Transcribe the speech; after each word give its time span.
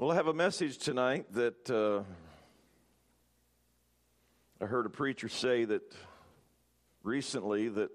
Well, 0.00 0.12
I 0.12 0.14
have 0.14 0.28
a 0.28 0.32
message 0.32 0.78
tonight 0.78 1.26
that 1.32 1.68
uh, 1.68 2.04
I 4.62 4.66
heard 4.66 4.86
a 4.86 4.90
preacher 4.90 5.28
say 5.28 5.64
that 5.64 5.92
recently 7.02 7.68
that 7.68 7.90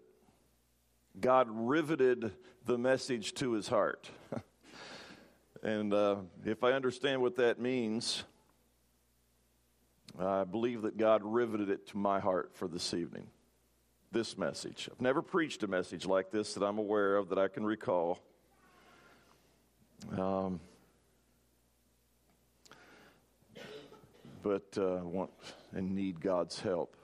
God 1.18 1.48
riveted 1.50 2.34
the 2.66 2.78
message 2.78 3.36
to 3.36 3.54
his 3.54 3.70
heart. 3.70 4.10
and 5.64 5.94
uh, 5.94 6.18
if 6.44 6.66
I 6.66 6.74
understand 6.74 7.22
what 7.22 7.38
that 7.38 7.62
means, 7.62 8.26
I 10.20 10.44
believe 10.44 10.82
that 10.82 10.98
God 10.98 11.22
riveted 11.24 11.70
it 11.70 11.88
to 11.92 11.98
my 11.98 12.20
heart 12.20 12.52
for 12.54 12.68
this 12.68 12.94
evening. 12.94 13.28
This 14.12 14.38
message. 14.38 14.90
I've 14.92 15.00
never 15.00 15.22
preached 15.22 15.64
a 15.64 15.68
message 15.68 16.06
like 16.06 16.32
this 16.32 16.54
that 16.56 16.66
I'm 16.66 16.80
aware 16.80 17.16
of 17.16 17.30
that 17.30 17.40
I 17.40 17.48
can 17.48 17.66
recall. 17.66 18.20
Um, 20.18 20.60
but 24.44 24.78
uh, 24.78 25.00
want 25.02 25.32
and 25.72 25.96
need 25.96 26.20
God's 26.20 26.60
help 26.60 26.98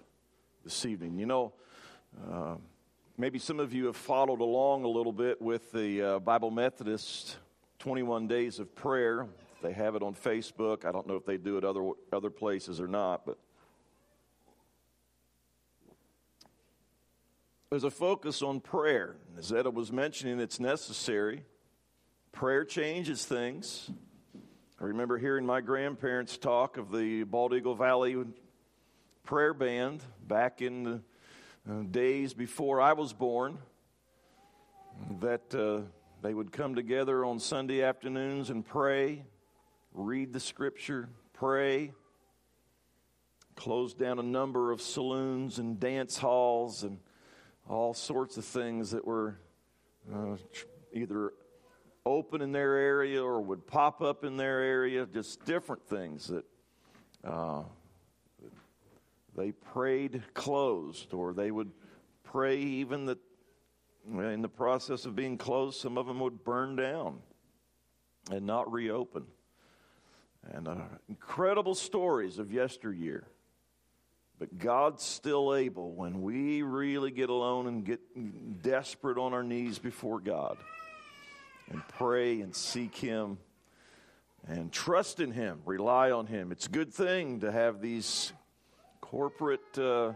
this 0.64 0.86
evening. 0.86 1.18
You 1.18 1.26
know, 1.26 1.54
uh, 2.30 2.56
maybe 3.18 3.40
some 3.40 3.60
of 3.60 3.74
you 3.74 3.86
have 3.86 3.96
followed 3.96 4.42
along 4.42 4.84
a 4.84 4.90
little 4.90 5.14
bit 5.14 5.42
with 5.42 5.72
the 5.72 6.02
uh, 6.02 6.20
Bible 6.20 6.52
Methodist 6.52 7.38
21 7.80 8.28
Days 8.28 8.60
of 8.60 8.76
Prayer. 8.76 9.26
They 9.64 9.72
have 9.72 9.96
it 9.96 10.04
on 10.04 10.14
Facebook. 10.14 10.84
I 10.86 10.92
don't 10.92 11.08
know 11.08 11.16
if 11.16 11.26
they 11.26 11.38
do 11.38 11.58
it 11.58 11.64
other 11.64 11.90
other 12.12 12.30
places 12.30 12.82
or 12.82 12.88
not, 12.88 13.26
but 13.26 13.38
there's 17.70 17.86
a 17.86 17.92
focus 17.92 18.42
on 18.42 18.60
prayer. 18.60 19.16
As 19.38 19.54
Etta 19.54 19.72
was 19.72 19.92
mentioning, 19.92 20.40
it's 20.42 20.60
necessary. 20.60 21.46
Prayer 22.34 22.66
changes 22.66 23.26
things. 23.26 23.90
I 24.82 24.86
remember 24.86 25.18
hearing 25.18 25.46
my 25.46 25.60
grandparents 25.60 26.38
talk 26.38 26.78
of 26.78 26.90
the 26.90 27.24
Bald 27.24 27.54
Eagle 27.54 27.76
Valley 27.76 28.16
prayer 29.26 29.54
band 29.54 30.02
back 30.26 30.62
in 30.62 30.84
the 30.84 31.02
uh, 31.70 31.82
days 31.92 32.34
before 32.34 32.80
I 32.80 32.94
was 32.94 33.12
born. 33.12 33.58
That 35.20 35.54
uh, 35.54 35.82
they 36.22 36.34
would 36.34 36.54
come 36.54 36.76
together 36.76 37.26
on 37.26 37.40
Sunday 37.40 37.84
afternoons 37.84 38.50
and 38.50 38.66
pray, 38.66 39.26
read 39.94 40.32
the 40.32 40.40
scripture, 40.40 41.10
pray, 41.34 41.92
close 43.58 43.94
down 43.94 44.18
a 44.18 44.24
number 44.24 44.72
of 44.72 44.82
saloons 44.82 45.60
and 45.60 45.78
dance 45.78 46.18
halls 46.18 46.84
and 46.84 47.00
all 47.68 47.94
sorts 47.94 48.38
of 48.38 48.46
things 48.46 48.92
that 48.92 49.06
were 49.06 49.42
uh, 50.16 50.38
either 50.94 51.34
open 52.06 52.42
in 52.42 52.52
their 52.52 52.76
area 52.76 53.24
or 53.24 53.42
would 53.42 53.68
pop 53.68 54.02
up 54.02 54.24
in 54.24 54.38
their 54.38 54.60
area, 54.60 55.06
just 55.06 55.46
different 55.46 55.86
things 55.88 56.28
that 56.28 56.46
uh, 57.24 57.64
they 59.36 59.52
prayed 59.52 60.22
closed, 60.34 61.14
or 61.14 61.34
they 61.34 61.52
would 61.52 61.72
pray 62.24 62.58
even 62.58 63.06
that 63.06 63.20
in 64.08 64.42
the 64.42 64.50
process 64.50 65.06
of 65.06 65.16
being 65.16 65.38
closed, 65.38 65.80
some 65.80 65.98
of 65.98 66.08
them 66.08 66.20
would 66.20 66.44
burn 66.44 66.76
down 66.76 67.20
and 68.32 68.46
not 68.46 68.72
reopen. 68.72 69.26
And 70.52 70.68
uh, 70.68 70.78
incredible 71.10 71.76
stories 71.76 72.40
of 72.40 72.52
yesteryear. 72.52 73.28
But 74.40 74.58
God's 74.58 75.04
still 75.04 75.54
able 75.54 75.92
when 75.92 76.22
we 76.22 76.62
really 76.62 77.12
get 77.12 77.30
alone 77.30 77.68
and 77.68 77.84
get 77.84 78.00
desperate 78.64 79.18
on 79.18 79.34
our 79.34 79.44
knees 79.44 79.80
before 79.80 80.22
God 80.22 80.58
and 81.70 81.88
pray 81.88 82.42
and 82.42 82.56
seek 82.56 82.96
Him 82.96 83.38
and 84.48 84.72
trust 84.72 85.20
in 85.20 85.32
Him, 85.32 85.62
rely 85.66 86.12
on 86.12 86.28
Him. 86.28 86.52
It's 86.52 86.66
a 86.66 86.70
good 86.70 86.94
thing 86.94 87.42
to 87.42 87.52
have 87.52 87.82
these 87.82 88.34
corporate 89.02 89.78
uh, 89.78 90.14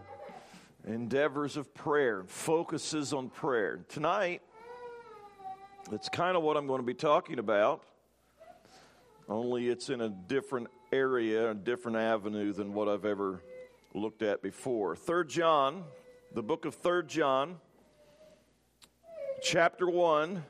endeavors 0.88 1.58
of 1.58 1.74
prayer, 1.74 2.24
focuses 2.28 3.14
on 3.14 3.30
prayer. 3.30 3.80
Tonight, 3.90 4.42
that's 5.92 6.10
kind 6.10 6.36
of 6.36 6.44
what 6.44 6.58
I'm 6.58 6.68
going 6.68 6.80
to 6.80 6.86
be 6.86 6.94
talking 6.94 7.40
about, 7.40 7.84
only 9.30 9.70
it's 9.70 9.90
in 9.90 10.02
a 10.02 10.10
different 10.10 10.68
area, 10.92 11.52
a 11.52 11.56
different 11.56 11.98
avenue 11.98 12.54
than 12.54 12.74
what 12.74 12.88
I've 12.88 13.06
ever 13.06 13.42
looked 13.94 14.22
at 14.22 14.42
before. 14.42 14.96
Third 14.96 15.30
John, 15.30 15.84
the 16.34 16.44
book 16.44 16.66
of 16.66 16.76
Third 16.76 17.08
John, 17.08 17.58
chapter 19.42 19.90
1 19.90 20.44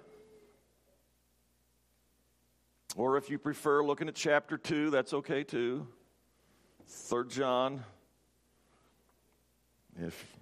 or 2.95 3.17
if 3.17 3.29
you 3.29 3.37
prefer 3.37 3.83
looking 3.83 4.07
at 4.07 4.15
chapter 4.15 4.57
2, 4.57 4.89
that's 4.89 5.13
okay 5.13 5.43
too. 5.43 5.87
Third 6.87 7.29
John. 7.29 7.83
If 9.99 10.37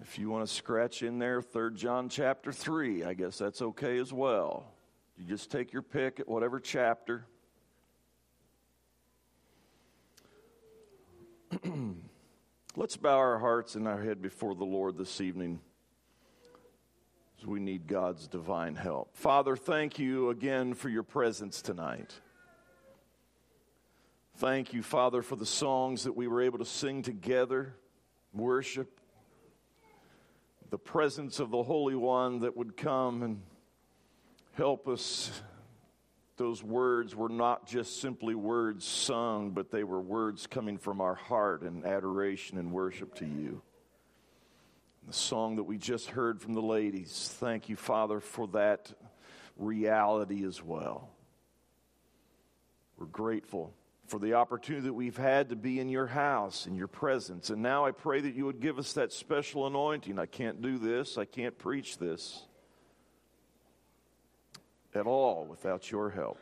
if 0.00 0.18
you 0.18 0.28
want 0.28 0.46
to 0.46 0.52
scratch 0.52 1.02
in 1.02 1.18
there, 1.18 1.40
Third 1.40 1.76
John 1.76 2.08
chapter 2.08 2.52
3, 2.52 3.04
I 3.04 3.14
guess 3.14 3.38
that's 3.38 3.62
okay 3.62 3.98
as 3.98 4.12
well. 4.12 4.66
You 5.16 5.24
just 5.24 5.50
take 5.50 5.72
your 5.72 5.80
pick 5.82 6.20
at 6.20 6.28
whatever 6.28 6.60
chapter. 6.60 7.24
Let's 12.76 12.96
bow 12.96 13.16
our 13.16 13.38
hearts 13.38 13.76
and 13.76 13.88
our 13.88 14.02
head 14.02 14.20
before 14.20 14.54
the 14.54 14.64
Lord 14.64 14.98
this 14.98 15.20
evening 15.20 15.60
we 17.46 17.60
need 17.60 17.86
God's 17.86 18.26
divine 18.28 18.74
help. 18.74 19.16
Father, 19.16 19.56
thank 19.56 19.98
you 19.98 20.30
again 20.30 20.74
for 20.74 20.88
your 20.88 21.02
presence 21.02 21.62
tonight. 21.62 22.12
Thank 24.36 24.72
you, 24.72 24.82
Father, 24.82 25.22
for 25.22 25.36
the 25.36 25.46
songs 25.46 26.04
that 26.04 26.16
we 26.16 26.26
were 26.26 26.42
able 26.42 26.58
to 26.58 26.64
sing 26.64 27.02
together, 27.02 27.76
worship, 28.32 28.98
the 30.70 30.78
presence 30.78 31.38
of 31.38 31.50
the 31.50 31.62
Holy 31.62 31.94
One 31.94 32.40
that 32.40 32.56
would 32.56 32.76
come 32.76 33.22
and 33.22 33.42
help 34.54 34.88
us. 34.88 35.30
Those 36.36 36.64
words 36.64 37.14
were 37.14 37.28
not 37.28 37.66
just 37.66 38.00
simply 38.00 38.34
words 38.34 38.84
sung, 38.84 39.52
but 39.52 39.70
they 39.70 39.84
were 39.84 40.00
words 40.00 40.48
coming 40.48 40.78
from 40.78 41.00
our 41.00 41.14
heart 41.14 41.62
in 41.62 41.84
adoration 41.84 42.58
and 42.58 42.72
worship 42.72 43.14
to 43.16 43.24
you. 43.24 43.62
The 45.06 45.12
song 45.12 45.56
that 45.56 45.64
we 45.64 45.76
just 45.76 46.08
heard 46.08 46.40
from 46.40 46.54
the 46.54 46.62
ladies, 46.62 47.34
thank 47.38 47.68
you, 47.68 47.76
Father, 47.76 48.20
for 48.20 48.48
that 48.48 48.92
reality 49.56 50.44
as 50.46 50.62
well. 50.62 51.10
We're 52.96 53.06
grateful 53.06 53.74
for 54.06 54.18
the 54.18 54.34
opportunity 54.34 54.86
that 54.86 54.92
we've 54.92 55.16
had 55.16 55.50
to 55.50 55.56
be 55.56 55.80
in 55.80 55.88
your 55.88 56.06
house, 56.06 56.66
in 56.66 56.74
your 56.74 56.88
presence. 56.88 57.50
And 57.50 57.62
now 57.62 57.84
I 57.84 57.90
pray 57.90 58.20
that 58.20 58.34
you 58.34 58.46
would 58.46 58.60
give 58.60 58.78
us 58.78 58.92
that 58.94 59.12
special 59.12 59.66
anointing. 59.66 60.18
I 60.18 60.26
can't 60.26 60.62
do 60.62 60.78
this, 60.78 61.18
I 61.18 61.24
can't 61.24 61.56
preach 61.58 61.98
this 61.98 62.42
at 64.94 65.06
all 65.06 65.44
without 65.44 65.90
your 65.90 66.10
help. 66.10 66.38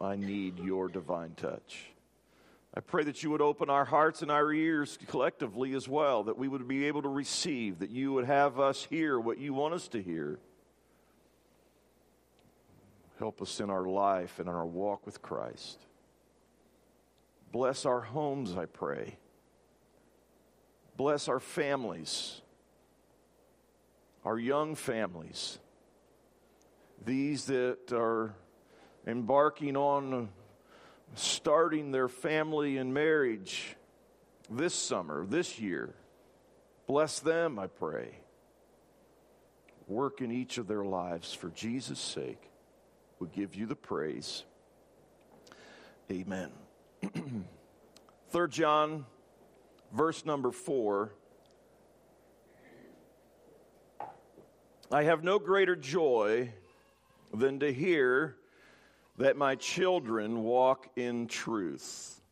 I 0.00 0.16
need 0.16 0.58
your 0.58 0.88
divine 0.88 1.34
touch. 1.36 1.90
I 2.72 2.80
pray 2.80 3.02
that 3.04 3.22
you 3.22 3.30
would 3.30 3.40
open 3.40 3.68
our 3.68 3.84
hearts 3.84 4.22
and 4.22 4.30
our 4.30 4.52
ears 4.52 4.96
collectively 5.08 5.74
as 5.74 5.88
well, 5.88 6.22
that 6.24 6.38
we 6.38 6.46
would 6.46 6.68
be 6.68 6.86
able 6.86 7.02
to 7.02 7.08
receive, 7.08 7.80
that 7.80 7.90
you 7.90 8.12
would 8.12 8.26
have 8.26 8.60
us 8.60 8.84
hear 8.84 9.18
what 9.18 9.38
you 9.38 9.52
want 9.52 9.74
us 9.74 9.88
to 9.88 10.00
hear. 10.00 10.38
Help 13.18 13.42
us 13.42 13.58
in 13.58 13.70
our 13.70 13.84
life 13.84 14.38
and 14.38 14.48
in 14.48 14.54
our 14.54 14.64
walk 14.64 15.04
with 15.04 15.20
Christ. 15.20 15.80
Bless 17.50 17.84
our 17.84 18.00
homes, 18.00 18.56
I 18.56 18.66
pray. 18.66 19.16
Bless 20.96 21.28
our 21.28 21.40
families, 21.40 22.40
our 24.24 24.38
young 24.38 24.74
families, 24.76 25.58
these 27.04 27.46
that 27.46 27.92
are 27.92 28.34
embarking 29.06 29.76
on 29.76 30.28
starting 31.14 31.90
their 31.90 32.08
family 32.08 32.76
and 32.76 32.92
marriage 32.94 33.76
this 34.50 34.74
summer, 34.74 35.24
this 35.26 35.58
year. 35.58 35.94
Bless 36.86 37.20
them, 37.20 37.58
I 37.58 37.66
pray. 37.66 38.18
Work 39.86 40.20
in 40.20 40.30
each 40.30 40.58
of 40.58 40.66
their 40.66 40.84
lives 40.84 41.32
for 41.34 41.50
Jesus' 41.50 41.98
sake. 41.98 42.50
We 43.18 43.28
give 43.28 43.54
you 43.54 43.66
the 43.66 43.76
praise. 43.76 44.44
Amen. 46.10 46.50
3 48.30 48.48
John, 48.48 49.06
verse 49.92 50.24
number 50.24 50.50
4. 50.50 51.12
I 54.92 55.04
have 55.04 55.22
no 55.22 55.38
greater 55.38 55.76
joy 55.76 56.52
than 57.32 57.60
to 57.60 57.72
hear 57.72 58.36
that 59.20 59.36
my 59.36 59.54
children 59.54 60.42
walk 60.42 60.88
in 60.96 61.26
truth. 61.26 62.22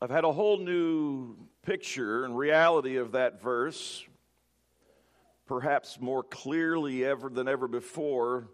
I've 0.00 0.08
had 0.08 0.24
a 0.24 0.32
whole 0.32 0.56
new 0.56 1.36
picture 1.60 2.24
and 2.24 2.38
reality 2.38 2.96
of 2.96 3.12
that 3.12 3.42
verse, 3.42 4.02
perhaps 5.46 6.00
more 6.00 6.22
clearly 6.22 7.04
ever 7.04 7.28
than 7.28 7.48
ever 7.48 7.68
before, 7.68 8.48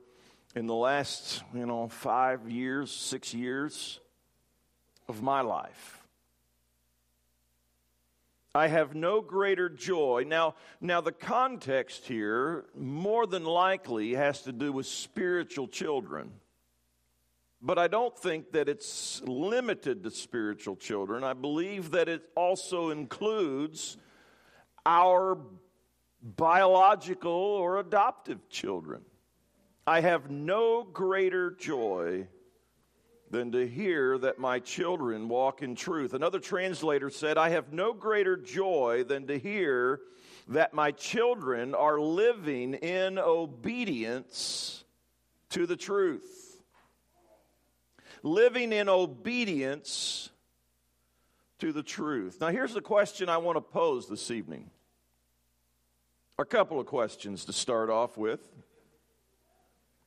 in 0.56 0.66
the 0.66 0.74
last, 0.74 1.44
you 1.54 1.66
know, 1.66 1.86
five 1.86 2.50
years, 2.50 2.90
six 2.90 3.32
years 3.32 4.00
of 5.08 5.22
my 5.22 5.40
life. 5.40 6.02
I 8.56 8.66
have 8.66 8.96
no 8.96 9.20
greater 9.20 9.68
joy. 9.68 10.24
Now, 10.26 10.56
now 10.80 11.00
the 11.00 11.12
context 11.12 12.06
here 12.06 12.64
more 12.76 13.24
than 13.28 13.44
likely 13.44 14.14
has 14.14 14.42
to 14.42 14.52
do 14.52 14.72
with 14.72 14.86
spiritual 14.86 15.68
children. 15.68 16.32
But 17.64 17.78
I 17.78 17.86
don't 17.86 18.18
think 18.18 18.50
that 18.52 18.68
it's 18.68 19.22
limited 19.24 20.02
to 20.02 20.10
spiritual 20.10 20.74
children. 20.74 21.22
I 21.22 21.32
believe 21.32 21.92
that 21.92 22.08
it 22.08 22.22
also 22.34 22.90
includes 22.90 23.96
our 24.84 25.38
biological 26.20 27.30
or 27.30 27.78
adoptive 27.78 28.48
children. 28.48 29.02
I 29.86 30.00
have 30.00 30.28
no 30.28 30.82
greater 30.82 31.52
joy 31.52 32.26
than 33.30 33.52
to 33.52 33.66
hear 33.66 34.18
that 34.18 34.40
my 34.40 34.58
children 34.58 35.28
walk 35.28 35.62
in 35.62 35.76
truth. 35.76 36.14
Another 36.14 36.40
translator 36.40 37.10
said, 37.10 37.38
I 37.38 37.50
have 37.50 37.72
no 37.72 37.92
greater 37.92 38.36
joy 38.36 39.04
than 39.04 39.28
to 39.28 39.38
hear 39.38 40.00
that 40.48 40.74
my 40.74 40.90
children 40.90 41.76
are 41.76 42.00
living 42.00 42.74
in 42.74 43.18
obedience 43.18 44.82
to 45.50 45.64
the 45.66 45.76
truth 45.76 46.41
living 48.22 48.72
in 48.72 48.88
obedience 48.88 50.30
to 51.58 51.72
the 51.72 51.82
truth. 51.82 52.38
Now, 52.40 52.48
here's 52.48 52.74
the 52.74 52.80
question 52.80 53.28
I 53.28 53.36
want 53.36 53.56
to 53.56 53.60
pose 53.60 54.08
this 54.08 54.30
evening. 54.30 54.70
A 56.38 56.44
couple 56.44 56.80
of 56.80 56.86
questions 56.86 57.44
to 57.44 57.52
start 57.52 57.90
off 57.90 58.16
with. 58.16 58.40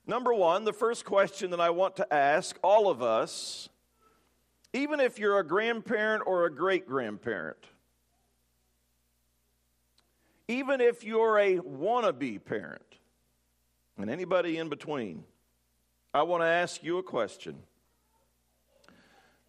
Number 0.08 0.34
one, 0.34 0.66
the 0.66 0.74
first 0.74 1.06
question 1.06 1.52
that 1.52 1.62
I 1.62 1.70
want 1.70 1.96
to 1.98 2.14
ask 2.14 2.58
all 2.62 2.90
of 2.90 3.02
us, 3.02 3.70
even 4.74 5.00
if 5.00 5.18
you're 5.18 5.40
a 5.40 5.48
grandparent 5.48 6.24
or 6.26 6.46
a 6.46 6.54
great 6.54 6.88
grandparent, 6.88 7.58
even 10.48 10.80
if 10.80 11.04
you're 11.04 11.40
a 11.40 11.58
wannabe 11.58 12.44
parent, 12.44 12.82
and 13.98 14.10
anybody 14.10 14.58
in 14.58 14.70
between, 14.70 15.24
I 16.14 16.24
want 16.24 16.44
to 16.44 16.48
ask 16.48 16.84
you 16.84 16.98
a 16.98 17.04
question 17.04 17.56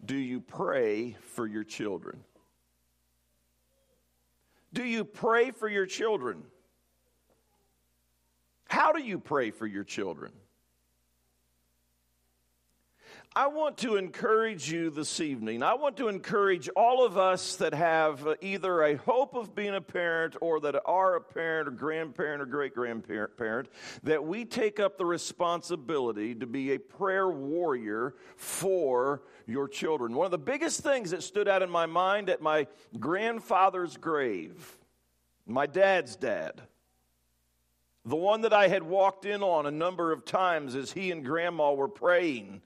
do 0.05 0.17
you 0.17 0.41
pray 0.41 1.17
for 1.21 1.47
your 1.47 1.65
children? 1.65 2.23
Do 4.73 4.85
you 4.85 5.05
pray 5.05 5.51
for 5.51 5.69
your 5.69 5.87
children? 5.87 6.43
How 8.69 8.93
do 8.93 9.03
you 9.03 9.19
pray 9.19 9.51
for 9.51 9.67
your 9.67 9.85
children? 9.85 10.33
I 13.39 13.49
want 13.49 13.77
to 13.79 13.97
encourage 13.97 14.73
you 14.73 14.89
this 14.89 15.21
evening. 15.21 15.63
I 15.63 15.75
want 15.75 15.99
to 15.99 16.09
encourage 16.09 16.71
all 16.71 17.05
of 17.05 17.19
us 17.19 17.57
that 17.57 17.75
have 17.75 18.27
uh, 18.27 18.37
either 18.41 18.83
a 18.83 18.97
hope 18.97 19.35
of 19.35 19.55
being 19.55 19.75
a 19.75 19.81
parent 19.83 20.37
or 20.41 20.59
that 20.61 20.81
are 20.87 21.17
a 21.17 21.21
parent 21.21 21.69
or 21.69 21.73
grandparent 21.73 22.41
or 22.41 22.47
great 22.47 22.75
grandparent 22.75 23.69
that 24.05 24.25
we 24.25 24.47
take 24.47 24.81
up 24.81 24.97
the 24.97 25.05
responsibility 25.05 26.35
to 26.35 26.47
be 26.47 26.73
a 26.73 26.79
prayer 26.79 27.29
warrior 27.29 28.15
for 28.37 29.21
your 29.47 29.69
children. 29.69 30.15
One 30.15 30.25
of 30.25 30.31
the 30.31 30.39
biggest 30.39 30.81
things 30.81 31.11
that 31.11 31.23
stood 31.23 31.47
out 31.47 31.61
in 31.61 31.69
my 31.69 31.85
mind 31.85 32.31
at 32.31 32.41
my 32.41 32.67
grandfather's 32.99 33.99
grave, 33.99 34.79
my 35.47 35.67
dad's 35.67 36.17
dad, 36.17 36.63
the 38.03 38.17
one 38.17 38.41
that 38.41 38.55
I 38.55 38.69
had 38.69 38.83
walked 38.83 39.27
in 39.27 39.43
on 39.43 39.67
a 39.67 39.71
number 39.71 40.11
of 40.11 40.25
times 40.25 40.75
as 40.75 40.93
he 40.93 41.11
and 41.11 41.23
grandma 41.23 41.75
were 41.75 41.87
praying 41.87 42.63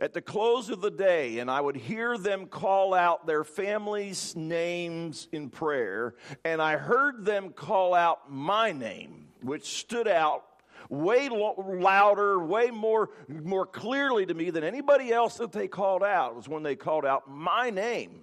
at 0.00 0.12
the 0.12 0.20
close 0.20 0.68
of 0.70 0.80
the 0.80 0.90
day, 0.90 1.38
and 1.38 1.50
I 1.50 1.60
would 1.60 1.76
hear 1.76 2.18
them 2.18 2.46
call 2.46 2.94
out 2.94 3.26
their 3.26 3.44
families' 3.44 4.36
names 4.36 5.28
in 5.32 5.50
prayer, 5.50 6.14
and 6.44 6.60
I 6.60 6.76
heard 6.76 7.24
them 7.24 7.50
call 7.50 7.94
out 7.94 8.30
my 8.30 8.72
name, 8.72 9.28
which 9.42 9.64
stood 9.64 10.08
out 10.08 10.44
way 10.88 11.28
louder, 11.28 12.38
way 12.38 12.70
more, 12.70 13.10
more 13.28 13.66
clearly 13.66 14.26
to 14.26 14.34
me 14.34 14.50
than 14.50 14.64
anybody 14.64 15.12
else 15.12 15.36
that 15.36 15.52
they 15.52 15.68
called 15.68 16.02
out 16.02 16.32
It 16.32 16.36
was 16.36 16.48
when 16.48 16.62
they 16.62 16.76
called 16.76 17.04
out 17.04 17.28
my 17.28 17.70
name. 17.70 18.20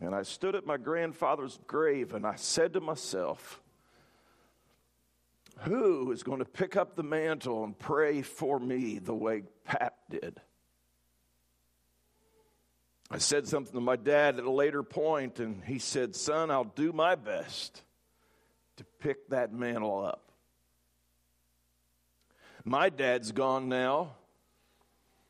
And 0.00 0.14
I 0.14 0.22
stood 0.22 0.54
at 0.54 0.66
my 0.66 0.76
grandfather's 0.76 1.58
grave 1.66 2.12
and 2.12 2.26
I 2.26 2.34
said 2.36 2.74
to 2.74 2.80
myself, 2.80 3.62
Who 5.60 6.12
is 6.12 6.22
going 6.22 6.40
to 6.40 6.44
pick 6.44 6.76
up 6.76 6.96
the 6.96 7.02
mantle 7.02 7.64
and 7.64 7.78
pray 7.78 8.20
for 8.22 8.60
me 8.60 8.98
the 8.98 9.14
way 9.14 9.44
Pap 9.64 9.94
did? 10.10 10.40
I 13.10 13.18
said 13.18 13.46
something 13.46 13.74
to 13.74 13.80
my 13.80 13.96
dad 13.96 14.38
at 14.38 14.44
a 14.44 14.50
later 14.50 14.82
point, 14.82 15.38
and 15.38 15.62
he 15.64 15.78
said, 15.78 16.16
Son, 16.16 16.50
I'll 16.50 16.64
do 16.64 16.92
my 16.92 17.14
best 17.14 17.82
to 18.76 18.84
pick 18.98 19.28
that 19.28 19.52
mantle 19.52 20.04
up. 20.04 20.32
My 22.64 22.88
dad's 22.88 23.30
gone 23.30 23.68
now. 23.68 24.16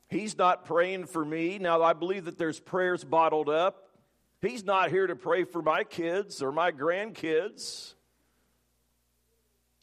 He's 0.09 0.39
not 0.39 0.65
praying 0.65 1.07
for 1.07 1.23
me. 1.23 1.59
Now, 1.59 1.83
I 1.83 1.93
believe 1.93 2.25
that 2.25 2.39
there's 2.39 2.59
prayers 2.59 3.05
bottled 3.05 3.51
up. 3.51 3.91
He's 4.41 4.65
not 4.65 4.91
here 4.91 5.07
to 5.07 5.17
pray 5.17 5.45
for 5.45 5.61
my 5.61 5.85
kids 5.85 6.43
or 6.43 6.53
my 6.53 6.73
grandkids. 6.73 7.95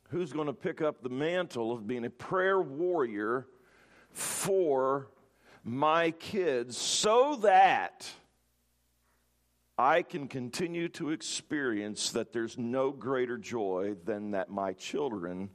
Who's 0.10 0.34
going 0.34 0.48
to 0.48 0.54
pick 0.54 0.81
up 0.81 1.04
the 1.04 1.10
mantle 1.10 1.72
of 1.72 1.86
being 1.86 2.06
a 2.06 2.10
prayer 2.10 2.60
warrior 2.60 3.46
for 4.12 5.10
my 5.63 6.12
kids 6.12 6.77
so 6.77 7.38
that 7.38 8.10
I 9.77 10.01
can 10.04 10.27
continue 10.27 10.89
to 10.89 11.10
experience 11.10 12.12
that 12.12 12.31
there's 12.31 12.57
no 12.57 12.92
greater 12.92 13.38
joy 13.38 13.95
than 14.06 14.31
that 14.31 14.50
my 14.50 14.74
children 14.74 15.50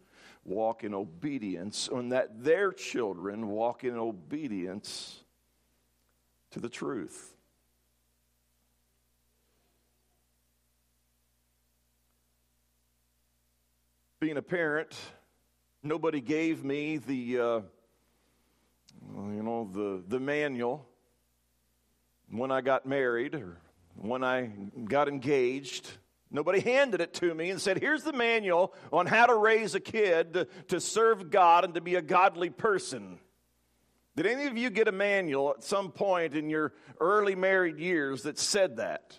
walk 0.45 0.83
in 0.83 0.95
obedience 0.95 1.89
and 1.93 2.11
that 2.13 2.43
their 2.43 2.73
children 2.73 3.49
walk 3.49 3.85
in 3.85 3.97
obedience 3.97 5.23
to 6.51 6.61
the 6.61 6.69
truth. 6.69 7.35
Being 14.21 14.39
a 14.39 14.43
parent, 14.43 14.97
nobody 15.83 16.21
gave 16.21 16.65
me 16.65 16.97
the, 16.97 17.39
uh, 17.39 17.61
you 19.03 19.43
know, 19.43 19.69
the, 19.73 20.03
the 20.07 20.21
manual 20.21 20.87
when 22.31 22.51
I 22.51 22.61
got 22.61 22.87
married 22.87 23.35
or 23.35 23.59
when 23.97 24.23
I 24.23 24.51
got 24.85 25.09
engaged. 25.09 25.91
Nobody 26.31 26.61
handed 26.61 27.01
it 27.01 27.15
to 27.15 27.35
me 27.35 27.51
and 27.51 27.61
said, 27.61 27.79
Here's 27.79 28.03
the 28.03 28.13
manual 28.13 28.75
on 28.93 29.07
how 29.07 29.27
to 29.27 29.35
raise 29.35 29.75
a 29.75 29.81
kid 29.81 30.47
to, 30.69 30.81
serve 30.81 31.31
God 31.31 31.65
and 31.65 31.75
to 31.75 31.81
be 31.81 31.95
a 31.95 32.03
godly 32.03 32.51
person. 32.51 33.19
Did 34.15 34.27
any 34.27 34.47
of 34.47 34.59
you 34.59 34.69
get 34.69 34.89
a 34.89 34.93
manual 34.93 35.51
at 35.57 35.63
some 35.63 35.91
point 35.91 36.35
in 36.35 36.51
your 36.51 36.75
early 37.01 37.35
married 37.35 37.79
years 37.79 38.25
that 38.25 38.39
said 38.39 38.77
that? 38.77 39.17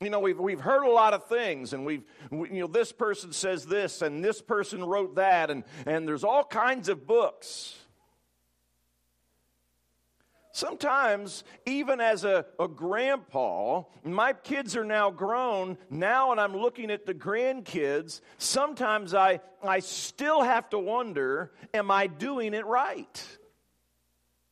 You 0.00 0.10
know, 0.10 0.20
we've, 0.20 0.38
we've 0.38 0.60
heard 0.60 0.84
a 0.84 0.90
lot 0.90 1.14
of 1.14 1.26
things, 1.26 1.72
and 1.72 1.84
we've, 1.86 2.04
we, 2.30 2.50
you 2.50 2.60
know, 2.60 2.66
this 2.66 2.92
person 2.92 3.32
says 3.32 3.66
this, 3.66 4.02
and 4.02 4.22
this 4.22 4.40
person 4.40 4.84
wrote 4.84 5.16
that, 5.16 5.50
and, 5.50 5.64
and 5.86 6.06
there's 6.06 6.22
all 6.22 6.44
kinds 6.44 6.88
of 6.88 7.06
books. 7.06 7.76
Sometimes, 10.58 11.44
even 11.66 12.00
as 12.00 12.24
a, 12.24 12.44
a 12.58 12.66
grandpa, 12.66 13.84
my 14.02 14.32
kids 14.32 14.74
are 14.74 14.84
now 14.84 15.08
grown 15.08 15.78
now, 15.88 16.32
and 16.32 16.40
I'm 16.40 16.56
looking 16.56 16.90
at 16.90 17.06
the 17.06 17.14
grandkids. 17.14 18.20
Sometimes 18.38 19.14
I, 19.14 19.38
I 19.62 19.78
still 19.78 20.42
have 20.42 20.68
to 20.70 20.78
wonder, 20.80 21.52
am 21.72 21.92
I 21.92 22.08
doing 22.08 22.54
it 22.54 22.66
right? 22.66 23.38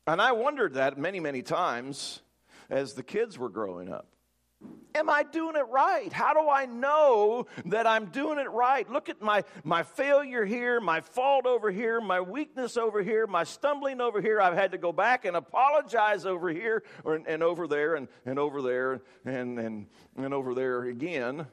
And 0.06 0.22
I 0.22 0.30
wondered 0.30 0.74
that 0.74 0.96
many, 0.96 1.18
many 1.18 1.42
times 1.42 2.22
as 2.70 2.94
the 2.94 3.02
kids 3.02 3.36
were 3.36 3.48
growing 3.48 3.92
up. 3.92 4.06
Am 4.96 5.10
I 5.10 5.24
doing 5.24 5.56
it 5.56 5.68
right? 5.68 6.10
How 6.10 6.32
do 6.32 6.48
I 6.48 6.64
know 6.64 7.46
that 7.66 7.86
I'm 7.86 8.06
doing 8.06 8.38
it 8.38 8.50
right? 8.50 8.90
Look 8.90 9.10
at 9.10 9.20
my, 9.20 9.44
my 9.62 9.82
failure 9.82 10.46
here, 10.46 10.80
my 10.80 11.02
fault 11.02 11.44
over 11.44 11.70
here, 11.70 12.00
my 12.00 12.18
weakness 12.18 12.78
over 12.78 13.02
here, 13.02 13.26
my 13.26 13.44
stumbling 13.44 14.00
over 14.00 14.22
here. 14.22 14.40
I've 14.40 14.54
had 14.54 14.72
to 14.72 14.78
go 14.78 14.92
back 14.92 15.26
and 15.26 15.36
apologize 15.36 16.24
over 16.24 16.48
here 16.48 16.82
or, 17.04 17.16
and 17.16 17.42
over 17.42 17.68
there 17.68 17.96
and, 17.96 18.08
and 18.24 18.38
over 18.38 18.62
there 18.62 19.02
and, 19.26 19.58
and, 19.58 19.86
and 20.16 20.32
over 20.32 20.54
there 20.54 20.84
again. 20.84 21.46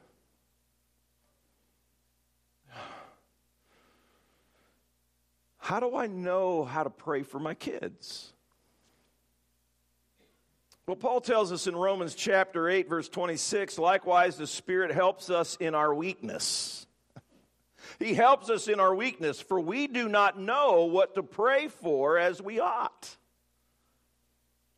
How 5.58 5.80
do 5.80 5.96
I 5.96 6.06
know 6.06 6.64
how 6.64 6.82
to 6.82 6.90
pray 6.90 7.22
for 7.22 7.38
my 7.38 7.54
kids? 7.54 8.33
Well, 10.86 10.96
Paul 10.96 11.22
tells 11.22 11.50
us 11.50 11.66
in 11.66 11.74
Romans 11.74 12.14
chapter 12.14 12.68
8, 12.68 12.90
verse 12.90 13.08
26 13.08 13.78
likewise, 13.78 14.36
the 14.36 14.46
Spirit 14.46 14.90
helps 14.90 15.30
us 15.30 15.56
in 15.56 15.74
our 15.74 15.94
weakness. 15.94 16.86
He 17.98 18.14
helps 18.14 18.50
us 18.50 18.66
in 18.66 18.80
our 18.80 18.94
weakness, 18.94 19.40
for 19.40 19.60
we 19.60 19.86
do 19.86 20.08
not 20.08 20.38
know 20.40 20.86
what 20.86 21.14
to 21.14 21.22
pray 21.22 21.68
for 21.68 22.18
as 22.18 22.40
we 22.40 22.58
ought. 22.58 23.16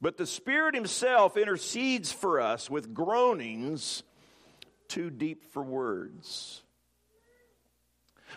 But 0.01 0.19
the 0.19 0.27
Spirit 0.27 0.75
Himself 0.75 1.37
intercedes 1.37 2.13
for 2.13 2.41
us 2.41 2.69
with 2.69 2.93
groanings 2.93 4.03
too 4.89 5.09
deep 5.09 5.45
for 5.53 5.63
words. 5.63 6.63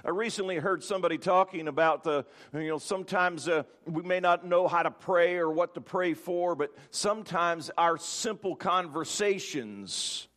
I 0.05 0.09
recently 0.11 0.57
heard 0.57 0.83
somebody 0.83 1.17
talking 1.17 1.67
about 1.67 2.03
the, 2.03 2.25
you 2.53 2.67
know, 2.67 2.77
sometimes 2.77 3.47
uh, 3.47 3.63
we 3.85 4.03
may 4.03 4.19
not 4.19 4.45
know 4.45 4.67
how 4.67 4.83
to 4.83 4.91
pray 4.91 5.37
or 5.37 5.51
what 5.51 5.73
to 5.75 5.81
pray 5.81 6.13
for, 6.13 6.55
but 6.55 6.73
sometimes 6.91 7.69
our 7.77 7.97
simple 7.97 8.55
conversations 8.55 10.27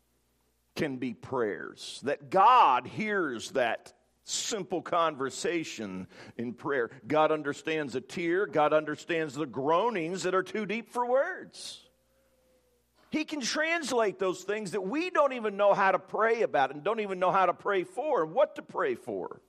can 0.75 0.97
be 0.97 1.15
prayers. 1.15 2.01
That 2.05 2.31
God 2.31 2.87
hears 2.87 3.53
that 3.53 3.93
simple 4.25 4.83
conversation 4.83 6.07
in 6.37 6.55
prayer. 6.55 6.91
God 7.07 7.33
understands 7.33 7.95
a 7.95 8.01
tear, 8.01 8.47
God 8.47 8.73
understands 8.73 9.35
the 9.35 9.47
groanings 9.47 10.23
that 10.23 10.35
are 10.35 10.43
too 10.43 10.67
deep 10.67 10.91
for 10.91 11.07
words. 11.07 11.81
He 13.11 13.25
can 13.25 13.43
translate 13.43 14.19
those 14.19 14.43
things 14.43 14.71
that 14.71 14.81
we 14.81 15.11
don't 15.11 15.35
even 15.35 15.59
know 15.59 15.75
how 15.75 15.93
to 15.93 15.99
pray 15.99 16.43
about 16.43 16.73
and 16.73 16.83
don't 16.83 17.01
even 17.01 17.19
know 17.19 17.31
how 17.31 17.45
to 17.45 17.53
pray 17.53 17.85
for 17.85 18.23
and 18.23 18.33
what 18.33 18.57
to 18.57 18.63
pray 18.63 18.95
for. 18.95 19.43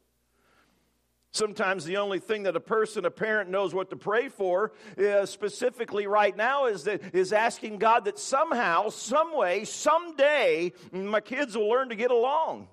Sometimes 1.34 1.84
the 1.84 1.98
only 1.98 2.20
thing 2.20 2.44
that 2.44 2.56
a 2.56 2.60
person, 2.60 3.06
a 3.06 3.12
parent, 3.12 3.50
knows 3.50 3.74
what 3.74 3.90
to 3.90 3.96
pray 3.96 4.30
for, 4.30 4.72
uh, 5.00 5.25
specifically 5.25 6.06
right 6.06 6.38
now, 6.38 6.68
is 6.68 6.84
that 6.84 7.02
is 7.16 7.34
asking 7.34 7.80
God 7.80 8.06
that 8.06 8.20
somehow, 8.20 8.90
some 8.90 9.36
way, 9.36 9.66
someday, 9.66 10.74
my 10.92 11.22
kids 11.22 11.58
will 11.58 11.68
learn 11.68 11.90
to 11.90 11.96
get 11.96 12.12
along. 12.12 12.68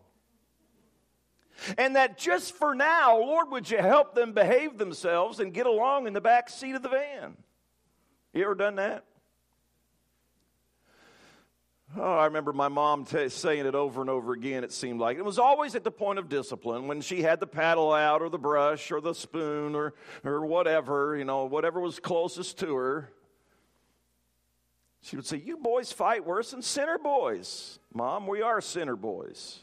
And 1.78 1.96
that 1.96 2.18
just 2.18 2.54
for 2.54 2.74
now, 2.74 3.18
Lord, 3.18 3.50
would 3.50 3.70
you 3.70 3.78
help 3.78 4.14
them 4.14 4.32
behave 4.32 4.76
themselves 4.76 5.40
and 5.40 5.54
get 5.54 5.66
along 5.66 6.06
in 6.06 6.12
the 6.12 6.20
back 6.20 6.50
seat 6.50 6.74
of 6.74 6.82
the 6.82 6.90
van? 6.90 7.38
You 8.34 8.44
ever 8.44 8.54
done 8.54 8.76
that? 8.76 9.04
Oh, 11.96 12.18
I 12.18 12.26
remember 12.26 12.52
my 12.52 12.68
mom 12.68 13.04
t- 13.04 13.28
saying 13.28 13.66
it 13.66 13.74
over 13.74 14.00
and 14.00 14.08
over 14.08 14.32
again, 14.32 14.62
it 14.62 14.70
seemed 14.70 15.00
like. 15.00 15.18
It 15.18 15.24
was 15.24 15.40
always 15.40 15.74
at 15.74 15.82
the 15.82 15.90
point 15.90 16.20
of 16.20 16.28
discipline 16.28 16.86
when 16.86 17.00
she 17.00 17.22
had 17.22 17.40
the 17.40 17.48
paddle 17.48 17.92
out 17.92 18.22
or 18.22 18.28
the 18.28 18.38
brush 18.38 18.92
or 18.92 19.00
the 19.00 19.12
spoon 19.12 19.74
or, 19.74 19.94
or 20.22 20.46
whatever, 20.46 21.16
you 21.16 21.24
know, 21.24 21.46
whatever 21.46 21.80
was 21.80 21.98
closest 21.98 22.58
to 22.60 22.76
her. 22.76 23.10
She 25.02 25.16
would 25.16 25.26
say, 25.26 25.38
You 25.38 25.56
boys 25.56 25.90
fight 25.90 26.24
worse 26.24 26.52
than 26.52 26.62
sinner 26.62 26.98
boys. 26.98 27.80
Mom, 27.92 28.28
we 28.28 28.40
are 28.40 28.60
sinner 28.60 28.96
boys. 28.96 29.58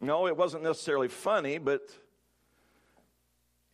No, 0.00 0.26
it 0.26 0.36
wasn't 0.36 0.64
necessarily 0.64 1.08
funny, 1.08 1.56
but 1.56 1.88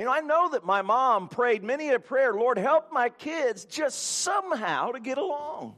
you 0.00 0.06
know, 0.06 0.12
I 0.12 0.22
know 0.22 0.48
that 0.52 0.64
my 0.64 0.80
mom 0.80 1.28
prayed 1.28 1.62
many 1.62 1.90
a 1.90 2.00
prayer, 2.00 2.32
Lord, 2.32 2.56
help 2.56 2.90
my 2.90 3.10
kids 3.10 3.66
just 3.66 3.98
somehow 4.22 4.92
to 4.92 4.98
get 4.98 5.18
along. 5.18 5.74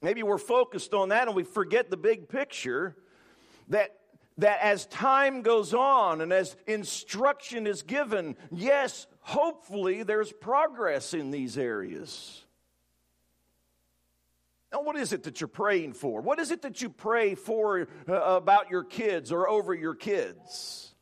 Maybe 0.00 0.22
we're 0.22 0.38
focused 0.38 0.94
on 0.94 1.08
that 1.08 1.26
and 1.26 1.34
we 1.34 1.42
forget 1.42 1.90
the 1.90 1.96
big 1.96 2.28
picture 2.28 2.94
that 3.66 3.98
that 4.38 4.60
as 4.62 4.86
time 4.86 5.42
goes 5.42 5.74
on 5.74 6.20
and 6.20 6.32
as 6.32 6.54
instruction 6.68 7.66
is 7.66 7.82
given, 7.82 8.36
yes, 8.52 9.08
hopefully 9.18 10.04
there's 10.04 10.30
progress 10.30 11.14
in 11.14 11.32
these 11.32 11.58
areas. 11.58 12.44
Now, 14.72 14.82
what 14.82 14.94
is 14.94 15.12
it 15.12 15.24
that 15.24 15.40
you're 15.40 15.48
praying 15.48 15.94
for? 15.94 16.20
What 16.20 16.38
is 16.38 16.52
it 16.52 16.62
that 16.62 16.80
you 16.80 16.90
pray 16.90 17.34
for 17.34 17.88
uh, 18.08 18.12
about 18.12 18.70
your 18.70 18.84
kids 18.84 19.32
or 19.32 19.48
over 19.48 19.74
your 19.74 19.96
kids? 19.96 20.93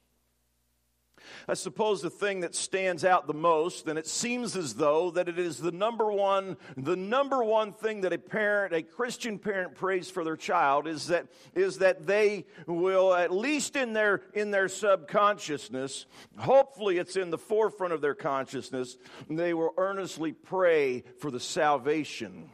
I 1.49 1.55
suppose 1.55 2.03
the 2.03 2.11
thing 2.11 2.41
that 2.41 2.55
stands 2.55 3.05
out 3.05 3.27
the 3.27 3.35
most, 3.35 3.89
and 3.89 3.99
it 3.99 4.07
seems 4.07 4.57
as 4.57 4.75
though 4.75 5.11
that 5.13 5.29
it 5.29 5.39
is 5.39 5.59
the 5.59 5.73
number 5.73 6.11
one, 6.11 6.57
the 6.77 6.97
number 6.97 7.43
one 7.43 7.73
thing 7.73 8.03
that 8.03 8.13
a 8.13 8.19
parent, 8.19 8.75
a 8.75 8.83
Christian 8.83 9.39
parent 9.39 9.75
prays 9.75 10.11
for 10.11 10.25
their 10.25 10.37
child 10.37 10.87
is 10.87 11.09
that, 11.09 11.27
is 11.55 11.79
that 11.79 12.07
they 12.07 12.47
will, 12.67 13.15
at 13.15 13.33
least 13.33 13.77
in 13.77 13.93
their, 13.93 14.23
in 14.35 14.51
their 14.51 14.69
subconsciousness, 14.69 16.07
hopefully 16.39 16.99
it's 16.99 17.17
in 17.17 17.31
the 17.31 17.39
forefront 17.39 17.93
of 17.93 18.01
their 18.01 18.15
consciousness, 18.15 18.97
they 19.29 19.55
will 19.55 19.75
earnestly 19.77 20.33
pray 20.33 21.05
for 21.19 21.31
the 21.31 21.41
salvation 21.41 22.51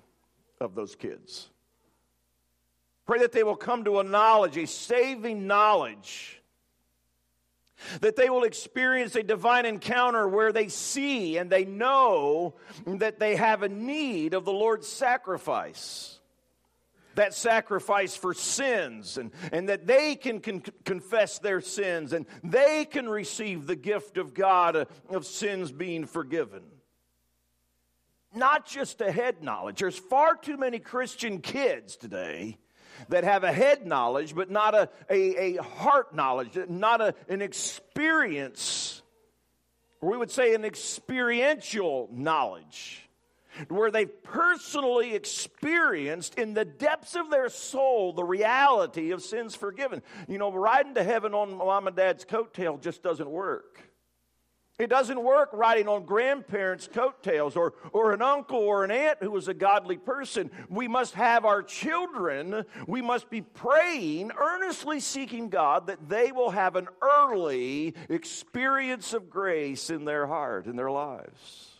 of 0.60 0.74
those 0.74 0.94
kids. 0.94 1.48
Pray 3.06 3.20
that 3.20 3.32
they 3.32 3.42
will 3.42 3.56
come 3.56 3.84
to 3.84 4.00
a 4.00 4.04
knowledge, 4.04 4.58
a 4.58 4.66
saving 4.66 5.46
knowledge. 5.46 6.37
That 8.00 8.16
they 8.16 8.28
will 8.30 8.44
experience 8.44 9.14
a 9.16 9.22
divine 9.22 9.66
encounter 9.66 10.28
where 10.28 10.52
they 10.52 10.68
see 10.68 11.38
and 11.38 11.50
they 11.50 11.64
know 11.64 12.54
that 12.86 13.18
they 13.18 13.36
have 13.36 13.62
a 13.62 13.68
need 13.68 14.34
of 14.34 14.44
the 14.44 14.52
Lord's 14.52 14.88
sacrifice. 14.88 16.18
That 17.14 17.34
sacrifice 17.34 18.16
for 18.16 18.32
sins, 18.32 19.18
and, 19.18 19.32
and 19.50 19.68
that 19.68 19.88
they 19.88 20.14
can 20.14 20.40
con- 20.40 20.62
confess 20.84 21.40
their 21.40 21.60
sins 21.60 22.12
and 22.12 22.26
they 22.44 22.84
can 22.84 23.08
receive 23.08 23.66
the 23.66 23.74
gift 23.74 24.18
of 24.18 24.34
God 24.34 24.86
of 25.08 25.26
sins 25.26 25.72
being 25.72 26.06
forgiven 26.06 26.62
not 28.34 28.66
just 28.66 29.00
a 29.00 29.10
head 29.10 29.42
knowledge. 29.42 29.80
There's 29.80 29.98
far 29.98 30.36
too 30.36 30.56
many 30.56 30.78
Christian 30.78 31.40
kids 31.40 31.96
today 31.96 32.58
that 33.08 33.24
have 33.24 33.44
a 33.44 33.52
head 33.52 33.86
knowledge, 33.86 34.34
but 34.34 34.50
not 34.50 34.74
a, 34.74 34.88
a, 35.10 35.56
a 35.56 35.62
heart 35.62 36.14
knowledge, 36.14 36.58
not 36.68 37.00
a, 37.00 37.14
an 37.28 37.42
experience, 37.42 39.02
we 40.00 40.16
would 40.16 40.30
say 40.30 40.54
an 40.54 40.64
experiential 40.64 42.08
knowledge, 42.12 43.08
where 43.68 43.90
they've 43.90 44.22
personally 44.22 45.14
experienced 45.14 46.38
in 46.38 46.54
the 46.54 46.64
depths 46.64 47.16
of 47.16 47.30
their 47.30 47.48
soul 47.48 48.12
the 48.12 48.22
reality 48.22 49.10
of 49.10 49.22
sins 49.22 49.54
forgiven. 49.54 50.02
You 50.28 50.38
know, 50.38 50.52
riding 50.52 50.94
to 50.94 51.02
heaven 51.02 51.34
on 51.34 51.56
mom 51.56 51.88
and 51.88 51.96
dad's 51.96 52.24
coattail 52.24 52.80
just 52.80 53.02
doesn't 53.02 53.28
work. 53.28 53.87
It 54.78 54.90
doesn't 54.90 55.20
work 55.20 55.50
riding 55.52 55.88
on 55.88 56.04
grandparents' 56.04 56.88
coattails 56.92 57.56
or, 57.56 57.74
or 57.92 58.12
an 58.12 58.22
uncle 58.22 58.60
or 58.60 58.84
an 58.84 58.92
aunt 58.92 59.18
who 59.20 59.32
was 59.32 59.48
a 59.48 59.54
godly 59.54 59.96
person. 59.96 60.52
We 60.68 60.86
must 60.86 61.14
have 61.14 61.44
our 61.44 61.64
children, 61.64 62.64
we 62.86 63.02
must 63.02 63.28
be 63.28 63.40
praying, 63.40 64.30
earnestly 64.38 65.00
seeking 65.00 65.48
God 65.48 65.88
that 65.88 66.08
they 66.08 66.30
will 66.30 66.50
have 66.50 66.76
an 66.76 66.86
early 67.02 67.94
experience 68.08 69.14
of 69.14 69.28
grace 69.28 69.90
in 69.90 70.04
their 70.04 70.28
heart, 70.28 70.66
in 70.66 70.76
their 70.76 70.92
lives. 70.92 71.77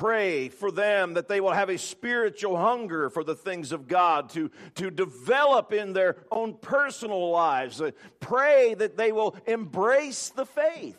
Pray 0.00 0.48
for 0.48 0.70
them 0.70 1.12
that 1.12 1.28
they 1.28 1.42
will 1.42 1.52
have 1.52 1.68
a 1.68 1.76
spiritual 1.76 2.56
hunger 2.56 3.10
for 3.10 3.22
the 3.22 3.34
things 3.34 3.70
of 3.70 3.86
God 3.86 4.30
to, 4.30 4.50
to 4.76 4.90
develop 4.90 5.74
in 5.74 5.92
their 5.92 6.16
own 6.30 6.54
personal 6.54 7.30
lives. 7.30 7.82
Uh, 7.82 7.90
pray 8.18 8.72
that 8.72 8.96
they 8.96 9.12
will 9.12 9.36
embrace 9.44 10.30
the 10.30 10.46
faith. 10.46 10.96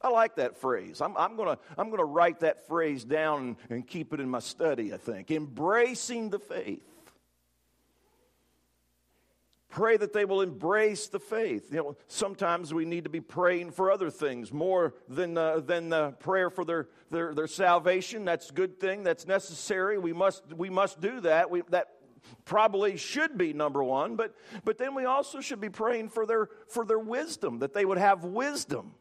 I 0.00 0.10
like 0.10 0.36
that 0.36 0.56
phrase. 0.56 1.00
I'm, 1.00 1.16
I'm 1.16 1.34
going 1.34 1.56
to 1.56 1.58
I'm 1.76 1.90
to 1.90 2.04
write 2.04 2.38
that 2.38 2.64
phrase 2.68 3.02
down 3.02 3.40
and, 3.40 3.56
and 3.70 3.84
keep 3.88 4.14
it 4.14 4.20
in 4.20 4.28
my 4.28 4.38
study, 4.38 4.94
I 4.94 4.98
think. 4.98 5.32
Embracing 5.32 6.30
the 6.30 6.38
faith. 6.38 6.84
Pray 9.70 9.98
that 9.98 10.14
they 10.14 10.24
will 10.24 10.40
embrace 10.40 11.08
the 11.08 11.20
faith. 11.20 11.70
You 11.70 11.78
know, 11.78 11.96
sometimes 12.06 12.72
we 12.72 12.86
need 12.86 13.04
to 13.04 13.10
be 13.10 13.20
praying 13.20 13.72
for 13.72 13.92
other 13.92 14.10
things 14.10 14.50
more 14.50 14.94
than, 15.08 15.36
uh, 15.36 15.60
than 15.60 15.92
uh, 15.92 16.12
prayer 16.12 16.48
for 16.48 16.64
their, 16.64 16.88
their, 17.10 17.34
their 17.34 17.46
salvation. 17.46 18.24
That's 18.24 18.48
a 18.48 18.52
good 18.54 18.80
thing. 18.80 19.02
That's 19.02 19.26
necessary. 19.26 19.98
We 19.98 20.14
must, 20.14 20.42
we 20.54 20.70
must 20.70 21.00
do 21.00 21.20
that. 21.20 21.50
We, 21.50 21.62
that 21.68 21.88
probably 22.46 22.96
should 22.96 23.36
be 23.36 23.52
number 23.52 23.84
one. 23.84 24.16
But, 24.16 24.34
but 24.64 24.78
then 24.78 24.94
we 24.94 25.04
also 25.04 25.40
should 25.40 25.60
be 25.60 25.70
praying 25.70 26.08
for 26.08 26.24
their, 26.24 26.48
for 26.68 26.86
their 26.86 26.98
wisdom, 26.98 27.58
that 27.58 27.74
they 27.74 27.84
would 27.84 27.98
have 27.98 28.24
wisdom 28.24 28.94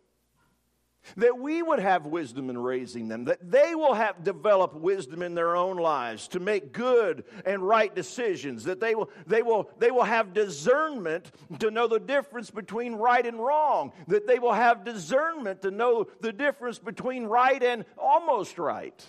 that 1.16 1.38
we 1.38 1.62
would 1.62 1.80
have 1.80 2.06
wisdom 2.06 2.50
in 2.50 2.58
raising 2.58 3.08
them, 3.08 3.26
that 3.26 3.52
they 3.52 3.76
will 3.76 3.94
have 3.94 4.24
developed 4.24 4.76
wisdom 4.76 5.22
in 5.22 5.36
their 5.36 5.56
own 5.56 5.78
lives 5.78 6.28
to 6.30 6.40
make 6.40 6.74
good 6.74 7.24
and 7.46 7.62
right 7.62 7.94
decisions, 7.96 8.66
that 8.66 8.80
they 8.80 8.96
will, 8.96 9.10
they 9.26 9.42
will, 9.42 9.70
they 9.80 9.92
will 9.92 10.04
have 10.04 10.34
discernment 10.34 11.32
to 11.60 11.72
know 11.72 11.88
the 11.88 12.00
difference 12.00 12.52
between 12.52 12.96
right 12.96 13.26
and 13.26 13.40
wrong, 13.40 13.94
that 14.08 14.28
they 14.28 14.40
will 14.40 14.54
have 14.54 14.84
discernment 14.84 15.62
to 15.62 15.72
know 15.72 16.08
the 16.22 16.34
difference 16.34 16.80
between 16.80 17.26
right 17.26 17.64
and 17.64 17.86
almost 17.98 18.58
right. 18.58 19.06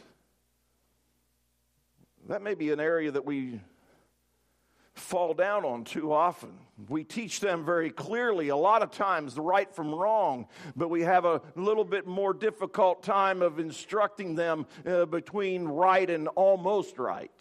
That 2.29 2.43
may 2.43 2.55
be 2.55 2.71
an 2.73 2.81
area 2.81 3.11
that 3.11 3.25
we 3.25 3.61
fall 4.99 5.35
down 5.35 5.65
on 5.65 5.85
too 5.85 6.13
often. 6.13 6.53
We 6.89 7.05
teach 7.05 7.41
them 7.41 7.65
very 7.65 7.91
clearly, 7.91 8.49
a 8.49 8.57
lot 8.57 8.83
of 8.83 8.91
times, 8.91 9.35
the 9.35 9.43
right 9.43 9.73
from 9.75 9.95
wrong, 9.95 10.47
but 10.77 10.89
we 10.89 11.03
have 11.03 11.25
a 11.25 11.43
little 11.57 11.85
bit 11.85 12.07
more 12.07 12.33
difficult 12.33 13.03
time 13.03 13.43
of 13.43 13.59
instructing 13.59 14.35
them 14.35 14.67
uh, 14.87 15.07
between 15.07 15.65
right 15.65 16.09
and 16.09 16.29
almost 16.29 16.99
right. 16.99 17.33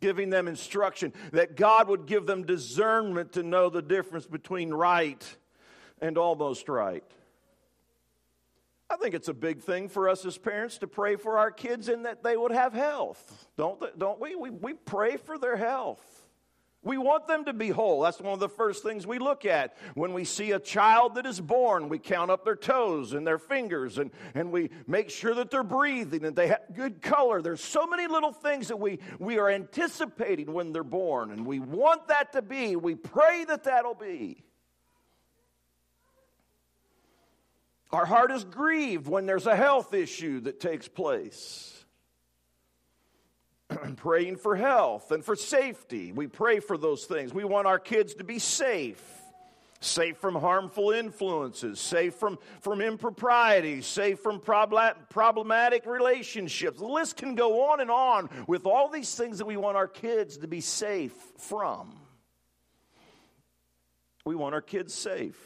giving 0.00 0.30
them 0.30 0.46
instruction, 0.46 1.12
that 1.32 1.56
God 1.56 1.88
would 1.88 2.06
give 2.06 2.26
them 2.26 2.44
discernment 2.44 3.32
to 3.32 3.42
know 3.42 3.68
the 3.68 3.82
difference 3.82 4.26
between 4.26 4.72
right 4.72 5.36
and 6.00 6.16
almost 6.16 6.68
right. 6.68 7.04
I 8.90 8.96
think 8.96 9.14
it's 9.14 9.28
a 9.28 9.34
big 9.34 9.60
thing 9.60 9.88
for 9.88 10.08
us 10.08 10.24
as 10.24 10.38
parents 10.38 10.78
to 10.78 10.86
pray 10.86 11.16
for 11.16 11.38
our 11.38 11.50
kids 11.50 11.88
and 11.88 12.06
that 12.06 12.22
they 12.22 12.36
would 12.36 12.52
have 12.52 12.72
health. 12.72 13.48
Don't, 13.56 13.98
don't 13.98 14.18
we? 14.18 14.34
we? 14.34 14.50
We 14.50 14.72
pray 14.72 15.18
for 15.18 15.38
their 15.38 15.56
health. 15.56 16.02
We 16.82 16.96
want 16.96 17.26
them 17.26 17.44
to 17.46 17.52
be 17.52 17.68
whole. 17.68 18.02
That's 18.02 18.20
one 18.20 18.32
of 18.32 18.40
the 18.40 18.48
first 18.48 18.84
things 18.84 19.06
we 19.06 19.18
look 19.18 19.44
at. 19.44 19.76
When 19.94 20.14
we 20.14 20.24
see 20.24 20.52
a 20.52 20.60
child 20.60 21.16
that 21.16 21.26
is 21.26 21.40
born, 21.40 21.88
we 21.88 21.98
count 21.98 22.30
up 22.30 22.44
their 22.44 22.56
toes 22.56 23.12
and 23.12 23.26
their 23.26 23.38
fingers 23.38 23.98
and, 23.98 24.10
and 24.34 24.52
we 24.52 24.70
make 24.86 25.10
sure 25.10 25.34
that 25.34 25.50
they're 25.50 25.64
breathing 25.64 26.24
and 26.24 26.36
they 26.36 26.48
have 26.48 26.62
good 26.74 27.02
color. 27.02 27.42
There's 27.42 27.62
so 27.62 27.86
many 27.86 28.06
little 28.06 28.32
things 28.32 28.68
that 28.68 28.78
we, 28.78 29.00
we 29.18 29.38
are 29.38 29.50
anticipating 29.50 30.52
when 30.52 30.72
they're 30.72 30.84
born, 30.84 31.32
and 31.32 31.44
we 31.44 31.58
want 31.58 32.08
that 32.08 32.32
to 32.32 32.42
be. 32.42 32.76
We 32.76 32.94
pray 32.94 33.44
that 33.44 33.64
that'll 33.64 33.94
be. 33.94 34.44
Our 37.90 38.04
heart 38.06 38.30
is 38.30 38.44
grieved 38.44 39.06
when 39.06 39.26
there's 39.26 39.46
a 39.46 39.56
health 39.56 39.94
issue 39.94 40.40
that 40.40 40.60
takes 40.60 40.88
place. 40.88 41.78
praying 43.96 44.36
for 44.36 44.56
health 44.56 45.10
and 45.10 45.24
for 45.24 45.36
safety. 45.36 46.12
We 46.12 46.26
pray 46.26 46.60
for 46.60 46.78
those 46.78 47.04
things. 47.04 47.32
We 47.32 47.44
want 47.44 47.66
our 47.66 47.78
kids 47.78 48.14
to 48.14 48.24
be 48.24 48.38
safe. 48.38 49.02
Safe 49.80 50.16
from 50.16 50.34
harmful 50.34 50.90
influences, 50.90 51.78
safe 51.78 52.14
from, 52.14 52.40
from 52.62 52.80
improprieties, 52.80 53.86
safe 53.86 54.18
from 54.18 54.40
problematic 54.40 55.86
relationships. 55.86 56.80
The 56.80 56.84
list 56.84 57.16
can 57.16 57.36
go 57.36 57.70
on 57.70 57.80
and 57.80 57.88
on 57.88 58.28
with 58.48 58.66
all 58.66 58.88
these 58.88 59.14
things 59.14 59.38
that 59.38 59.46
we 59.46 59.56
want 59.56 59.76
our 59.76 59.86
kids 59.86 60.38
to 60.38 60.48
be 60.48 60.60
safe 60.60 61.14
from. 61.36 61.96
We 64.24 64.34
want 64.34 64.52
our 64.52 64.60
kids 64.60 64.92
safe. 64.92 65.38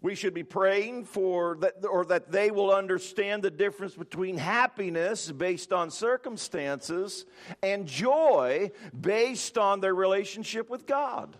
We 0.00 0.14
should 0.14 0.32
be 0.32 0.44
praying 0.44 1.06
for 1.06 1.56
that, 1.56 1.84
or 1.84 2.04
that 2.04 2.30
they 2.30 2.52
will 2.52 2.72
understand 2.72 3.42
the 3.42 3.50
difference 3.50 3.96
between 3.96 4.38
happiness 4.38 5.32
based 5.32 5.72
on 5.72 5.90
circumstances 5.90 7.26
and 7.64 7.86
joy 7.86 8.70
based 8.98 9.58
on 9.58 9.80
their 9.80 9.94
relationship 9.94 10.70
with 10.70 10.86
God. 10.86 11.36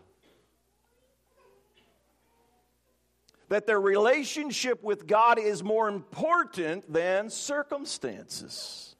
That 3.48 3.66
their 3.66 3.80
relationship 3.80 4.82
with 4.82 5.06
God 5.06 5.38
is 5.38 5.62
more 5.62 5.88
important 5.88 6.92
than 6.92 7.30
circumstances. 7.30 8.96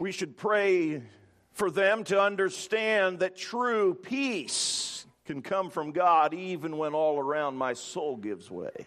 We 0.00 0.10
should 0.10 0.36
pray 0.36 1.02
for 1.60 1.70
them 1.70 2.04
to 2.04 2.18
understand 2.18 3.18
that 3.18 3.36
true 3.36 3.92
peace 3.92 5.04
can 5.26 5.42
come 5.42 5.68
from 5.68 5.92
God 5.92 6.32
even 6.32 6.78
when 6.78 6.94
all 6.94 7.18
around 7.18 7.54
my 7.54 7.74
soul 7.74 8.16
gives 8.16 8.50
way. 8.50 8.86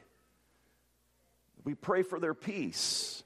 We 1.63 1.75
pray 1.75 2.01
for 2.01 2.19
their 2.19 2.33
peace. 2.33 3.23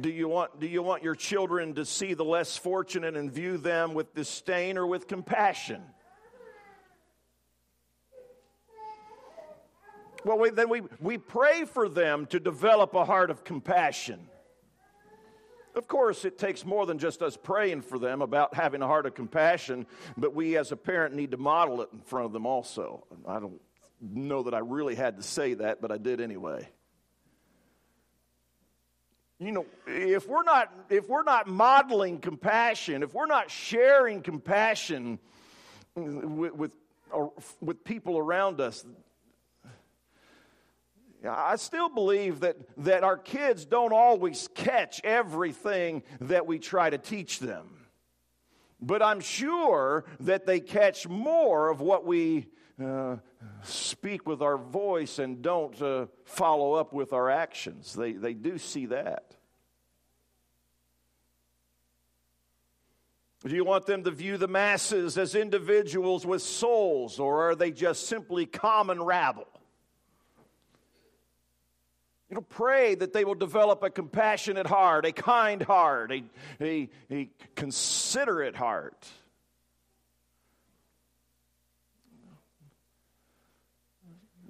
do 0.00 0.08
you 0.08 0.28
want 0.28 0.60
do 0.60 0.68
you 0.68 0.84
want 0.84 1.02
your 1.02 1.16
children 1.16 1.74
to 1.74 1.84
see 1.84 2.14
the 2.14 2.24
less 2.24 2.56
fortunate 2.56 3.16
and 3.16 3.32
view 3.32 3.58
them 3.58 3.94
with 3.94 4.14
disdain 4.14 4.78
or 4.78 4.86
with 4.86 5.08
compassion? 5.08 5.82
Well, 10.24 10.38
we, 10.38 10.50
then 10.50 10.68
we, 10.68 10.82
we 11.00 11.18
pray 11.18 11.64
for 11.64 11.88
them 11.88 12.26
to 12.26 12.38
develop 12.38 12.94
a 12.94 13.04
heart 13.04 13.30
of 13.30 13.44
compassion. 13.44 14.28
Of 15.74 15.88
course, 15.88 16.24
it 16.24 16.38
takes 16.38 16.66
more 16.66 16.84
than 16.84 16.98
just 16.98 17.22
us 17.22 17.36
praying 17.36 17.82
for 17.82 17.98
them 17.98 18.20
about 18.20 18.54
having 18.54 18.82
a 18.82 18.86
heart 18.86 19.06
of 19.06 19.14
compassion, 19.14 19.86
but 20.16 20.34
we 20.34 20.56
as 20.58 20.70
a 20.70 20.76
parent 20.76 21.14
need 21.14 21.30
to 21.30 21.38
model 21.38 21.80
it 21.80 21.88
in 21.92 22.00
front 22.00 22.26
of 22.26 22.32
them 22.32 22.44
also. 22.44 23.06
I 23.26 23.40
don't 23.40 23.60
know 24.00 24.42
that 24.42 24.54
I 24.54 24.58
really 24.58 24.94
had 24.94 25.16
to 25.16 25.22
say 25.22 25.54
that, 25.54 25.80
but 25.80 25.90
I 25.90 25.96
did 25.96 26.20
anyway. 26.20 26.68
You 29.38 29.50
know, 29.50 29.66
if 29.88 30.28
we're 30.28 30.44
not 30.44 30.72
if 30.88 31.08
we're 31.08 31.24
not 31.24 31.48
modeling 31.48 32.18
compassion, 32.20 33.02
if 33.02 33.12
we're 33.12 33.26
not 33.26 33.50
sharing 33.50 34.22
compassion 34.22 35.18
with 35.96 36.54
with, 36.54 36.70
with 37.60 37.82
people 37.82 38.18
around 38.18 38.60
us, 38.60 38.84
I 41.24 41.56
still 41.56 41.88
believe 41.88 42.40
that, 42.40 42.56
that 42.78 43.04
our 43.04 43.16
kids 43.16 43.64
don't 43.64 43.92
always 43.92 44.48
catch 44.54 45.00
everything 45.04 46.02
that 46.20 46.46
we 46.46 46.58
try 46.58 46.90
to 46.90 46.98
teach 46.98 47.38
them. 47.38 47.86
But 48.80 49.02
I'm 49.02 49.20
sure 49.20 50.04
that 50.20 50.46
they 50.46 50.58
catch 50.58 51.06
more 51.06 51.68
of 51.68 51.80
what 51.80 52.04
we 52.04 52.46
uh, 52.82 53.16
speak 53.62 54.26
with 54.26 54.42
our 54.42 54.58
voice 54.58 55.20
and 55.20 55.40
don't 55.42 55.80
uh, 55.80 56.06
follow 56.24 56.74
up 56.74 56.92
with 56.92 57.12
our 57.12 57.30
actions. 57.30 57.94
They, 57.94 58.12
they 58.12 58.34
do 58.34 58.58
see 58.58 58.86
that. 58.86 59.36
Do 63.44 63.54
you 63.54 63.64
want 63.64 63.86
them 63.86 64.04
to 64.04 64.10
view 64.10 64.36
the 64.36 64.48
masses 64.48 65.18
as 65.18 65.34
individuals 65.34 66.24
with 66.24 66.42
souls, 66.42 67.18
or 67.18 67.50
are 67.50 67.54
they 67.56 67.72
just 67.72 68.06
simply 68.06 68.46
common 68.46 69.02
rabble? 69.02 69.51
You 72.32 72.36
know, 72.36 72.46
pray 72.48 72.94
that 72.94 73.12
they 73.12 73.26
will 73.26 73.34
develop 73.34 73.82
a 73.82 73.90
compassionate 73.90 74.66
heart, 74.66 75.04
a 75.04 75.12
kind 75.12 75.62
heart, 75.62 76.10
a, 76.10 76.22
a, 76.62 76.88
a 77.10 77.28
considerate 77.54 78.56
heart. 78.56 79.06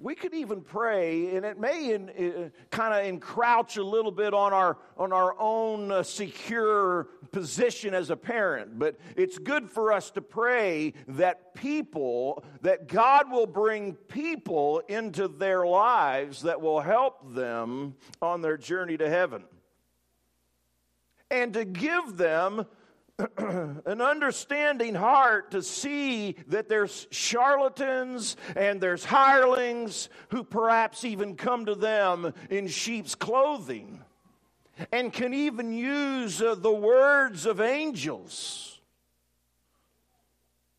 We 0.03 0.15
could 0.15 0.33
even 0.33 0.59
pray, 0.59 1.33
and 1.33 1.45
it 1.45 1.57
may 1.57 1.95
uh, 1.95 2.49
kind 2.71 2.93
of 2.93 3.05
encroach 3.05 3.77
a 3.77 3.83
little 3.83 4.11
bit 4.11 4.33
on 4.33 4.51
our 4.51 4.77
on 4.97 5.13
our 5.13 5.33
own 5.39 5.91
uh, 5.91 6.03
secure 6.03 7.07
position 7.31 7.93
as 7.93 8.09
a 8.09 8.17
parent. 8.17 8.77
But 8.77 8.99
it's 9.15 9.37
good 9.37 9.71
for 9.71 9.93
us 9.93 10.11
to 10.11 10.21
pray 10.21 10.93
that 11.07 11.55
people, 11.55 12.43
that 12.61 12.89
God 12.89 13.31
will 13.31 13.47
bring 13.47 13.93
people 13.93 14.79
into 14.89 15.29
their 15.29 15.65
lives 15.65 16.41
that 16.41 16.59
will 16.59 16.81
help 16.81 17.33
them 17.33 17.95
on 18.21 18.41
their 18.41 18.57
journey 18.57 18.97
to 18.97 19.09
heaven, 19.09 19.45
and 21.31 21.53
to 21.53 21.63
give 21.63 22.17
them 22.17 22.65
an 23.37 24.01
understanding 24.01 24.95
heart 24.95 25.51
to 25.51 25.61
see 25.61 26.35
that 26.47 26.67
there's 26.67 27.07
charlatans 27.11 28.35
and 28.55 28.81
there's 28.81 29.05
hirelings 29.05 30.09
who 30.29 30.43
perhaps 30.43 31.05
even 31.05 31.35
come 31.35 31.65
to 31.65 31.75
them 31.75 32.33
in 32.49 32.67
sheep's 32.67 33.13
clothing 33.13 34.01
and 34.91 35.13
can 35.13 35.33
even 35.33 35.73
use 35.73 36.41
uh, 36.41 36.55
the 36.55 36.71
words 36.71 37.45
of 37.45 37.61
angels 37.61 38.72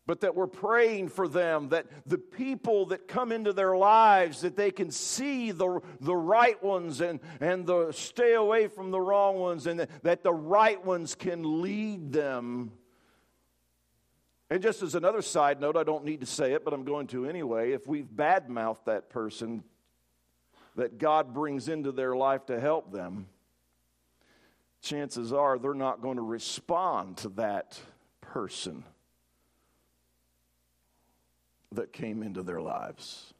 but 0.07 0.21
that 0.21 0.35
we're 0.35 0.47
praying 0.47 1.09
for 1.09 1.27
them, 1.27 1.69
that 1.69 1.87
the 2.05 2.17
people 2.17 2.87
that 2.87 3.07
come 3.07 3.31
into 3.31 3.53
their 3.53 3.75
lives, 3.75 4.41
that 4.41 4.55
they 4.55 4.69
can 4.69 4.91
see 4.91 5.51
the, 5.51 5.81
the 5.99 6.15
right 6.15 6.61
ones 6.63 7.01
and, 7.01 7.19
and 7.39 7.65
the, 7.65 7.91
stay 7.91 8.33
away 8.33 8.67
from 8.67 8.91
the 8.91 9.01
wrong 9.01 9.37
ones, 9.37 9.65
and 9.65 9.87
that, 10.03 10.23
the 10.23 10.33
right 10.33 10.83
ones 10.83 11.15
can 11.15 11.61
lead 11.61 12.11
them. 12.11 12.71
And 14.51 14.61
just 14.61 14.83
as 14.83 14.93
another 14.93 15.23
side 15.23 15.59
note, 15.59 15.75
I 15.75 15.83
don't 15.83 16.05
need 16.05 16.19
to 16.19 16.27
say 16.27 16.53
it, 16.53 16.63
but 16.63 16.73
I'm 16.73 16.83
going 16.83 17.07
to 17.07 17.27
anyway. 17.27 17.71
If 17.71 17.87
we've 17.87 18.05
badmouthed 18.05 18.85
that 18.85 19.09
person 19.09 19.63
that 20.75 20.99
God 20.99 21.33
brings 21.33 21.67
into 21.67 21.91
their 21.91 22.15
life 22.15 22.45
to 22.47 22.59
help 22.59 22.91
them, 22.91 23.25
chances 24.81 25.33
are 25.33 25.57
they're 25.57 25.73
not 25.73 26.01
going 26.01 26.17
to 26.17 26.23
respond 26.23 27.17
to 27.17 27.29
that 27.29 27.79
person 28.21 28.83
that 31.75 31.93
came 31.93 32.23
into 32.23 32.43
their 32.43 32.61
lives. 32.61 33.33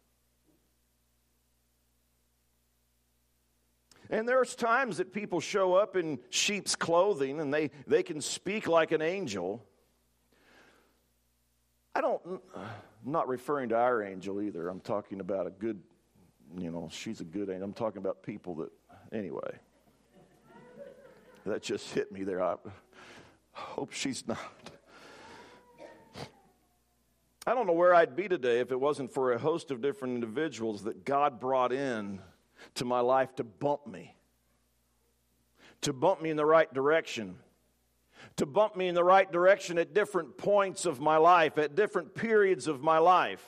And 4.09 4.27
there's 4.27 4.55
times 4.55 4.97
that 4.97 5.13
people 5.13 5.39
show 5.39 5.73
up 5.73 5.95
in 5.95 6.19
sheep's 6.29 6.75
clothing 6.75 7.39
and 7.39 7.53
they, 7.53 7.71
they 7.87 8.03
can 8.03 8.21
speak 8.21 8.67
like 8.67 8.91
an 8.91 9.01
angel. 9.01 9.65
I 11.95 12.01
don't, 12.01 12.21
I'm 12.55 13.11
not 13.11 13.27
referring 13.27 13.69
to 13.69 13.77
our 13.77 14.03
angel 14.03 14.41
either. 14.41 14.69
I'm 14.69 14.81
talking 14.81 15.21
about 15.21 15.47
a 15.47 15.49
good, 15.49 15.81
you 16.57 16.69
know, 16.69 16.89
she's 16.91 17.21
a 17.21 17.23
good 17.23 17.49
angel. 17.49 17.63
I'm 17.63 17.73
talking 17.73 17.97
about 17.97 18.21
people 18.21 18.55
that, 18.55 18.71
anyway. 19.11 19.59
That 21.45 21.61
just 21.61 21.93
hit 21.93 22.11
me 22.11 22.23
there. 22.23 22.43
I 22.43 22.55
hope 23.51 23.91
she's 23.91 24.27
not. 24.27 24.39
I 27.47 27.53
don't 27.53 27.67
know 27.67 27.73
where 27.73 27.93
I'd 27.93 28.15
be 28.15 28.27
today 28.27 28.59
if 28.59 28.71
it 28.71 28.79
wasn't 28.79 29.13
for 29.13 29.31
a 29.31 29.37
host 29.37 29.69
of 29.69 29.79
different 29.79 30.15
individuals 30.15 30.83
that 30.85 31.05
God 31.05 31.39
brought 31.39 31.71
in 31.71 32.19
to 32.75 32.85
my 32.85 33.01
life 33.01 33.35
to 33.35 33.43
bump 33.43 33.85
me, 33.85 34.15
to 35.81 35.93
bump 35.93 36.23
me 36.23 36.31
in 36.31 36.37
the 36.37 36.45
right 36.45 36.73
direction, 36.73 37.35
to 38.37 38.47
bump 38.47 38.75
me 38.75 38.87
in 38.87 38.95
the 38.95 39.03
right 39.03 39.31
direction 39.31 39.77
at 39.77 39.93
different 39.93 40.39
points 40.39 40.87
of 40.87 40.99
my 40.99 41.17
life, 41.17 41.59
at 41.59 41.75
different 41.75 42.15
periods 42.15 42.67
of 42.67 42.81
my 42.81 42.97
life. 42.97 43.45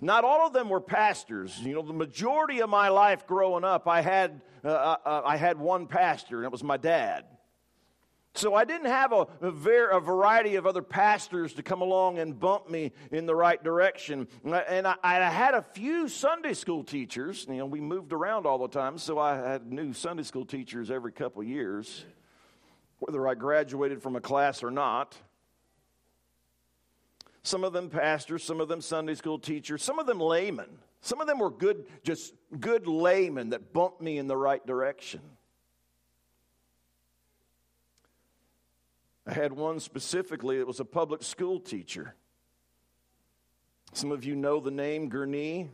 Not 0.00 0.24
all 0.24 0.46
of 0.46 0.52
them 0.52 0.68
were 0.68 0.80
pastors. 0.80 1.58
You 1.58 1.74
know, 1.74 1.82
the 1.82 1.92
majority 1.92 2.60
of 2.60 2.70
my 2.70 2.88
life 2.88 3.26
growing 3.26 3.64
up, 3.64 3.88
I 3.88 4.00
had, 4.00 4.42
uh, 4.64 4.68
uh, 4.68 4.96
uh 5.04 5.22
I 5.24 5.36
had 5.36 5.58
one 5.58 5.88
pastor, 5.88 6.36
and 6.36 6.44
it 6.44 6.52
was 6.52 6.62
my 6.62 6.76
dad. 6.76 7.24
So 8.34 8.54
I 8.54 8.64
didn't 8.64 8.86
have 8.86 9.12
a, 9.12 9.26
a, 9.40 9.50
ver- 9.50 9.88
a, 9.88 10.00
variety 10.00 10.54
of 10.54 10.66
other 10.66 10.82
pastors 10.82 11.54
to 11.54 11.62
come 11.62 11.80
along 11.80 12.18
and 12.18 12.38
bump 12.38 12.70
me 12.70 12.92
in 13.10 13.26
the 13.26 13.34
right 13.34 13.62
direction. 13.62 14.28
And 14.44 14.86
I, 14.86 14.94
I, 15.02 15.16
had 15.28 15.54
a 15.54 15.62
few 15.62 16.08
Sunday 16.08 16.54
school 16.54 16.84
teachers. 16.84 17.46
You 17.48 17.56
know, 17.56 17.66
we 17.66 17.80
moved 17.80 18.12
around 18.12 18.46
all 18.46 18.58
the 18.58 18.68
time, 18.68 18.96
so 18.98 19.18
I 19.18 19.36
had 19.36 19.72
new 19.72 19.92
Sunday 19.92 20.22
school 20.22 20.44
teachers 20.44 20.90
every 20.90 21.10
couple 21.10 21.42
years, 21.42 22.04
whether 23.00 23.26
I 23.26 23.34
graduated 23.34 24.02
from 24.02 24.14
a 24.14 24.20
class 24.20 24.62
or 24.62 24.70
not. 24.70 25.16
Some 27.42 27.64
of 27.64 27.72
them 27.72 27.88
pastors, 27.90 28.44
some 28.44 28.60
of 28.60 28.68
them 28.68 28.80
Sunday 28.80 29.14
school 29.14 29.38
teachers, 29.38 29.82
some 29.82 29.98
of 29.98 30.06
them 30.06 30.20
laymen. 30.20 30.68
Some 31.00 31.20
of 31.20 31.26
them 31.26 31.38
were 31.38 31.50
good, 31.50 31.86
just 32.02 32.34
good 32.58 32.86
laymen 32.86 33.50
that 33.50 33.72
bumped 33.72 34.00
me 34.00 34.18
in 34.18 34.26
the 34.26 34.36
right 34.36 34.64
direction. 34.66 35.20
I 39.28 39.34
had 39.34 39.52
one 39.52 39.78
specifically 39.78 40.56
that 40.56 40.66
was 40.66 40.80
a 40.80 40.86
public 40.86 41.22
school 41.22 41.60
teacher. 41.60 42.14
Some 43.92 44.10
of 44.10 44.24
you 44.24 44.34
know 44.34 44.58
the 44.58 44.70
name 44.70 45.10
Gurney. 45.10 45.68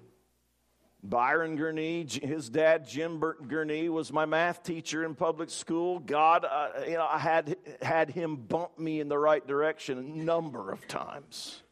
Byron 1.05 1.55
Gurney, 1.55 2.05
his 2.09 2.49
dad, 2.49 2.89
Jim 2.89 3.21
Gurney, 3.47 3.89
was 3.91 4.13
my 4.13 4.25
math 4.25 4.65
teacher 4.65 5.05
in 5.05 5.15
public 5.15 5.51
school. 5.51 6.01
God, 6.01 6.45
uh, 6.51 6.71
you 6.85 6.95
know, 6.95 7.07
I 7.09 7.19
had, 7.19 7.57
had 7.81 8.11
him 8.11 8.37
bump 8.37 8.79
me 8.79 9.01
in 9.01 9.09
the 9.09 9.19
right 9.19 9.47
direction 9.47 9.99
a 9.99 10.03
number 10.03 10.73
of 10.73 10.89
times. 10.89 11.63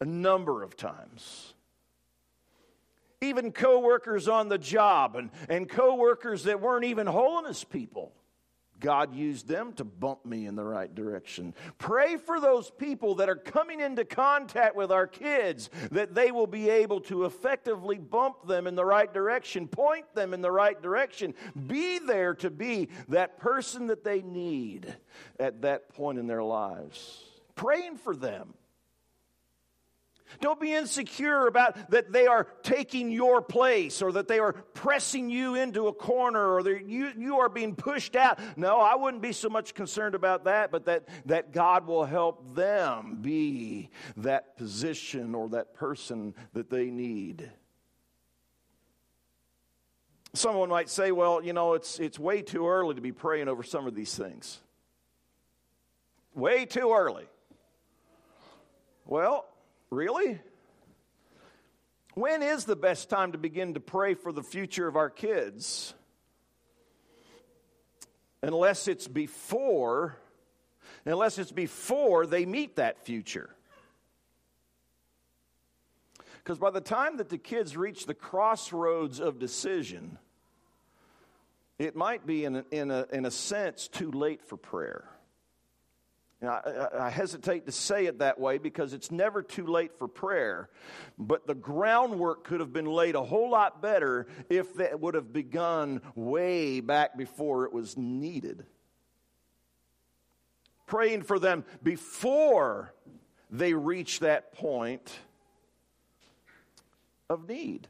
A 0.00 0.04
number 0.04 0.62
of 0.62 0.76
times. 0.76 1.54
Even 3.22 3.52
coworkers 3.52 4.28
on 4.28 4.48
the 4.48 4.58
job 4.58 5.14
and, 5.14 5.30
and 5.48 5.68
coworkers 5.68 6.44
that 6.44 6.60
weren't 6.60 6.84
even 6.84 7.06
holiness 7.06 7.64
people. 7.64 8.12
God 8.80 9.14
used 9.14 9.46
them 9.46 9.72
to 9.74 9.84
bump 9.84 10.24
me 10.24 10.46
in 10.46 10.56
the 10.56 10.64
right 10.64 10.92
direction. 10.92 11.54
Pray 11.78 12.16
for 12.16 12.40
those 12.40 12.70
people 12.70 13.16
that 13.16 13.28
are 13.28 13.36
coming 13.36 13.80
into 13.80 14.04
contact 14.04 14.74
with 14.74 14.90
our 14.90 15.06
kids 15.06 15.70
that 15.90 16.14
they 16.14 16.32
will 16.32 16.46
be 16.46 16.68
able 16.70 17.00
to 17.02 17.26
effectively 17.26 17.98
bump 17.98 18.46
them 18.46 18.66
in 18.66 18.74
the 18.74 18.84
right 18.84 19.12
direction, 19.12 19.68
point 19.68 20.12
them 20.14 20.34
in 20.34 20.40
the 20.40 20.50
right 20.50 20.80
direction, 20.82 21.34
be 21.66 21.98
there 21.98 22.34
to 22.34 22.50
be 22.50 22.88
that 23.08 23.38
person 23.38 23.86
that 23.88 24.04
they 24.04 24.22
need 24.22 24.96
at 25.38 25.62
that 25.62 25.94
point 25.94 26.18
in 26.18 26.26
their 26.26 26.42
lives. 26.42 27.24
Praying 27.54 27.98
for 27.98 28.16
them. 28.16 28.54
Don't 30.40 30.60
be 30.60 30.72
insecure 30.72 31.46
about 31.46 31.90
that 31.90 32.12
they 32.12 32.26
are 32.26 32.46
taking 32.62 33.10
your 33.10 33.42
place 33.42 34.00
or 34.02 34.12
that 34.12 34.28
they 34.28 34.38
are 34.38 34.52
pressing 34.52 35.28
you 35.30 35.56
into 35.56 35.88
a 35.88 35.92
corner 35.92 36.54
or 36.54 36.62
that 36.62 36.86
you, 36.86 37.10
you 37.18 37.38
are 37.38 37.48
being 37.48 37.74
pushed 37.74 38.14
out. 38.16 38.38
No, 38.56 38.78
I 38.78 38.94
wouldn't 38.94 39.22
be 39.22 39.32
so 39.32 39.48
much 39.48 39.74
concerned 39.74 40.14
about 40.14 40.44
that, 40.44 40.70
but 40.70 40.86
that, 40.86 41.08
that 41.26 41.52
God 41.52 41.86
will 41.86 42.04
help 42.04 42.54
them 42.54 43.18
be 43.20 43.90
that 44.18 44.56
position 44.56 45.34
or 45.34 45.48
that 45.50 45.74
person 45.74 46.34
that 46.52 46.70
they 46.70 46.90
need. 46.90 47.50
Someone 50.32 50.68
might 50.68 50.88
say, 50.88 51.10
well, 51.10 51.42
you 51.42 51.52
know, 51.52 51.74
it's, 51.74 51.98
it's 51.98 52.18
way 52.18 52.40
too 52.42 52.68
early 52.68 52.94
to 52.94 53.00
be 53.00 53.10
praying 53.12 53.48
over 53.48 53.64
some 53.64 53.86
of 53.88 53.96
these 53.96 54.14
things. 54.14 54.60
Way 56.34 56.66
too 56.66 56.92
early. 56.92 57.26
Well, 59.04 59.49
Really? 59.90 60.40
When 62.14 62.42
is 62.42 62.64
the 62.64 62.76
best 62.76 63.10
time 63.10 63.32
to 63.32 63.38
begin 63.38 63.74
to 63.74 63.80
pray 63.80 64.14
for 64.14 64.32
the 64.32 64.42
future 64.42 64.86
of 64.86 64.96
our 64.96 65.10
kids? 65.10 65.94
Unless 68.42 68.88
it's 68.88 69.06
before, 69.06 70.16
unless 71.04 71.38
it's 71.38 71.52
before 71.52 72.26
they 72.26 72.46
meet 72.46 72.76
that 72.76 73.04
future. 73.04 73.50
Because 76.38 76.58
by 76.58 76.70
the 76.70 76.80
time 76.80 77.18
that 77.18 77.28
the 77.28 77.38
kids 77.38 77.76
reach 77.76 78.06
the 78.06 78.14
crossroads 78.14 79.20
of 79.20 79.38
decision, 79.38 80.18
it 81.78 81.94
might 81.94 82.26
be, 82.26 82.44
in 82.44 82.56
a, 82.56 82.64
in 82.70 82.90
a, 82.90 83.06
in 83.12 83.26
a 83.26 83.30
sense, 83.30 83.88
too 83.88 84.10
late 84.10 84.42
for 84.42 84.56
prayer. 84.56 85.04
I, 86.42 86.88
I, 86.98 87.10
hesitate 87.10 87.66
to 87.66 87.72
say 87.72 88.06
it 88.06 88.20
that 88.20 88.40
way 88.40 88.56
because 88.56 88.94
it's 88.94 89.10
never 89.10 89.42
too 89.42 89.66
late 89.66 89.98
for 89.98 90.08
prayer, 90.08 90.70
but 91.18 91.46
the 91.46 91.54
groundwork 91.54 92.44
could 92.44 92.60
have 92.60 92.72
been 92.72 92.86
laid 92.86 93.14
a 93.14 93.22
whole 93.22 93.50
lot 93.50 93.82
better 93.82 94.26
if 94.48 94.72
that 94.74 95.00
would 95.00 95.14
have 95.14 95.34
begun 95.34 96.00
way 96.14 96.80
back 96.80 97.18
before 97.18 97.66
it 97.66 97.74
was 97.74 97.98
needed. 97.98 98.64
Praying 100.86 101.22
for 101.22 101.38
them 101.38 101.64
before 101.82 102.94
they 103.50 103.74
reach 103.74 104.20
that 104.20 104.52
point 104.52 105.12
of 107.28 107.46
need. 107.46 107.86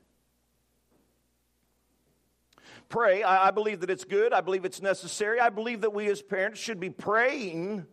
Pray. 2.89 3.23
I, 3.23 3.49
I 3.49 3.51
believe 3.53 3.81
that 3.81 3.91
it's 3.91 4.05
good. 4.05 4.33
I 4.33 4.41
believe 4.41 4.65
it's 4.65 4.83
necessary. 4.83 5.39
I 5.39 5.51
believe 5.51 5.83
that 5.83 5.95
we 5.95 6.09
as 6.09 6.21
parents 6.21 6.59
should 6.59 6.81
be 6.81 6.91
praying 6.91 7.87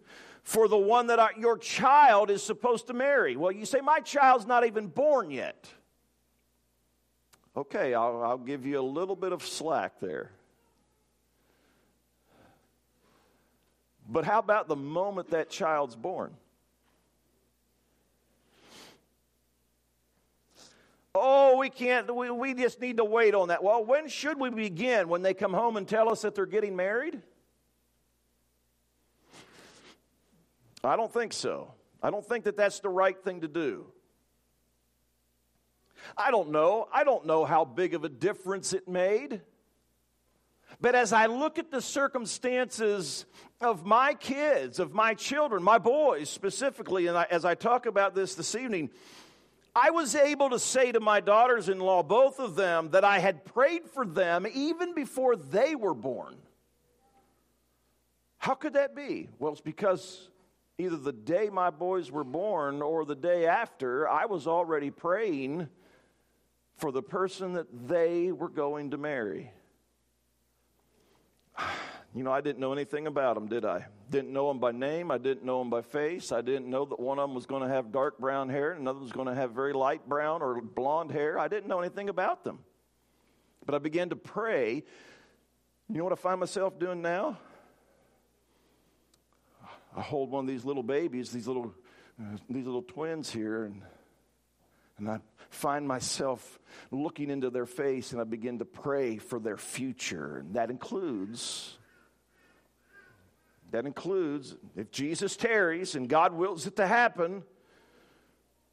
for 0.47 0.69
the 0.69 0.77
one 0.77 1.07
that 1.07 1.37
your 1.37 1.57
child 1.57 2.31
is 2.31 2.41
supposed 2.41 2.87
to 2.87 2.93
marry. 2.93 3.35
Well, 3.35 3.51
you 3.51 3.65
say, 3.65 3.81
My 3.81 3.99
child's 3.99 4.45
not 4.45 4.65
even 4.65 4.87
born 4.87 5.29
yet. 5.29 5.67
Okay, 7.57 7.93
I'll, 7.93 8.23
I'll 8.23 8.37
give 8.37 8.65
you 8.65 8.79
a 8.79 8.81
little 8.81 9.17
bit 9.17 9.33
of 9.33 9.45
slack 9.45 9.99
there. 9.99 10.31
But 14.07 14.23
how 14.23 14.39
about 14.39 14.69
the 14.69 14.77
moment 14.77 15.31
that 15.31 15.49
child's 15.49 15.97
born? 15.97 16.31
Oh, 21.13 21.57
we 21.57 21.69
can't, 21.69 22.15
we, 22.15 22.31
we 22.31 22.53
just 22.53 22.79
need 22.79 22.95
to 22.97 23.05
wait 23.05 23.35
on 23.35 23.49
that. 23.49 23.61
Well, 23.61 23.83
when 23.83 24.07
should 24.07 24.39
we 24.39 24.49
begin? 24.49 25.09
When 25.09 25.23
they 25.23 25.33
come 25.33 25.53
home 25.53 25.75
and 25.75 25.85
tell 25.85 26.07
us 26.09 26.21
that 26.21 26.35
they're 26.35 26.45
getting 26.45 26.77
married? 26.77 27.21
I 30.83 30.95
don't 30.95 31.11
think 31.11 31.33
so. 31.33 31.73
I 32.01 32.09
don't 32.11 32.25
think 32.25 32.45
that 32.45 32.57
that's 32.57 32.79
the 32.79 32.89
right 32.89 33.17
thing 33.23 33.41
to 33.41 33.47
do. 33.47 33.87
I 36.15 36.31
don't 36.31 36.51
know. 36.51 36.87
I 36.93 37.03
don't 37.03 37.25
know 37.25 37.45
how 37.45 37.65
big 37.65 37.93
of 37.93 38.03
a 38.03 38.09
difference 38.09 38.73
it 38.73 38.87
made. 38.87 39.41
But 40.79 40.95
as 40.95 41.13
I 41.13 41.25
look 41.25 41.57
at 41.57 41.71
the 41.71 41.81
circumstances 41.81 43.25
of 43.61 43.85
my 43.85 44.13
kids, 44.13 44.79
of 44.79 44.93
my 44.93 45.13
children, 45.13 45.63
my 45.63 45.79
boys 45.79 46.29
specifically, 46.29 47.07
and 47.07 47.17
I, 47.17 47.25
as 47.31 47.45
I 47.45 47.55
talk 47.55 47.85
about 47.85 48.13
this 48.13 48.35
this 48.35 48.53
evening, 48.53 48.91
I 49.75 49.91
was 49.91 50.15
able 50.15 50.49
to 50.51 50.59
say 50.59 50.91
to 50.91 50.99
my 50.99 51.19
daughters 51.19 51.69
in 51.69 51.79
law, 51.79 52.03
both 52.03 52.39
of 52.39 52.55
them, 52.55 52.89
that 52.91 53.03
I 53.03 53.19
had 53.19 53.45
prayed 53.45 53.87
for 53.93 54.05
them 54.05 54.45
even 54.51 54.93
before 54.93 55.35
they 55.35 55.75
were 55.75 55.93
born. 55.93 56.35
How 58.37 58.53
could 58.53 58.73
that 58.73 58.95
be? 58.95 59.29
Well, 59.39 59.51
it's 59.51 59.61
because 59.61 60.29
either 60.77 60.97
the 60.97 61.13
day 61.13 61.49
my 61.51 61.69
boys 61.69 62.11
were 62.11 62.23
born 62.23 62.81
or 62.81 63.05
the 63.05 63.15
day 63.15 63.47
after, 63.47 64.07
I 64.07 64.25
was 64.25 64.47
already 64.47 64.91
praying 64.91 65.69
for 66.75 66.91
the 66.91 67.01
person 67.01 67.53
that 67.53 67.87
they 67.87 68.31
were 68.31 68.49
going 68.49 68.91
to 68.91 68.97
marry. 68.97 69.51
You 72.15 72.23
know, 72.23 72.31
I 72.31 72.41
didn't 72.41 72.59
know 72.59 72.71
anything 72.71 73.05
about 73.05 73.35
them, 73.35 73.47
did 73.47 73.63
I? 73.63 73.85
Didn't 74.09 74.33
know 74.33 74.47
them 74.47 74.57
by 74.59 74.71
name. 74.71 75.11
I 75.11 75.19
didn't 75.19 75.43
know 75.43 75.59
them 75.59 75.69
by 75.69 75.81
face. 75.81 76.31
I 76.31 76.41
didn't 76.41 76.67
know 76.67 76.85
that 76.85 76.99
one 76.99 77.19
of 77.19 77.29
them 77.29 77.35
was 77.35 77.45
going 77.45 77.61
to 77.61 77.67
have 77.67 77.91
dark 77.91 78.17
brown 78.17 78.49
hair 78.49 78.71
and 78.71 78.81
another 78.81 79.01
was 79.01 79.11
going 79.11 79.27
to 79.27 79.35
have 79.35 79.51
very 79.51 79.73
light 79.73 80.07
brown 80.07 80.41
or 80.41 80.59
blonde 80.61 81.11
hair. 81.11 81.37
I 81.37 81.47
didn't 81.47 81.67
know 81.67 81.79
anything 81.79 82.09
about 82.09 82.43
them. 82.43 82.59
But 83.67 83.75
I 83.75 83.77
began 83.79 84.09
to 84.09 84.15
pray. 84.15 84.83
You 85.89 85.97
know 85.97 86.05
what 86.05 86.13
I 86.13 86.15
find 86.15 86.39
myself 86.39 86.79
doing 86.79 87.03
now? 87.03 87.37
I 89.97 90.01
hold 90.01 90.29
one 90.29 90.43
of 90.43 90.47
these 90.47 90.63
little 90.63 90.83
babies, 90.83 91.31
these 91.31 91.47
little, 91.47 91.73
uh, 92.21 92.37
these 92.47 92.65
little 92.65 92.83
twins 92.83 93.31
here, 93.31 93.65
and, 93.65 93.81
and 94.99 95.09
I 95.09 95.19
find 95.49 95.87
myself 95.87 96.59
looking 96.91 97.31
into 97.31 97.49
their 97.49 97.65
face 97.65 98.11
and 98.11 98.21
I 98.21 98.23
begin 98.23 98.59
to 98.59 98.65
pray 98.65 99.17
for 99.17 99.39
their 99.39 99.57
future. 99.57 100.37
And 100.37 100.53
that 100.53 100.69
includes, 100.69 101.79
that 103.71 103.87
includes, 103.87 104.55
if 104.75 104.91
Jesus 104.91 105.35
tarries 105.35 105.95
and 105.95 106.07
God 106.07 106.31
wills 106.31 106.67
it 106.67 106.75
to 106.75 106.85
happen, 106.85 107.43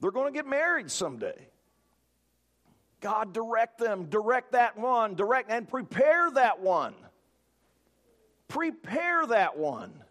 They're 0.05 0.11
going 0.11 0.31
to 0.31 0.37
get 0.37 0.47
married 0.47 0.91
someday. 0.91 1.49
God, 3.01 3.33
direct 3.33 3.79
them, 3.79 4.11
direct 4.11 4.53
that 4.53 4.77
one, 4.77 5.15
direct, 5.15 5.51
and 5.51 5.67
prepare 5.67 6.31
that 6.33 6.61
one. 6.61 6.95
Prepare 8.49 9.27
that 9.29 9.57
one. 9.57 10.04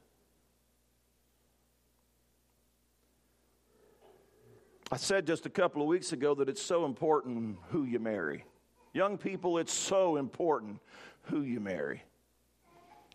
I 4.91 4.97
said 4.97 5.25
just 5.25 5.45
a 5.45 5.49
couple 5.49 5.81
of 5.81 5.87
weeks 5.87 6.11
ago 6.11 6.35
that 6.35 6.49
it's 6.49 6.61
so 6.61 6.85
important 6.85 7.57
who 7.69 7.83
you 7.83 7.99
marry. 7.99 8.45
Young 8.93 9.17
people, 9.17 9.57
it's 9.57 9.73
so 9.73 10.17
important 10.17 10.79
who 11.23 11.41
you 11.41 11.59
marry. 11.59 12.03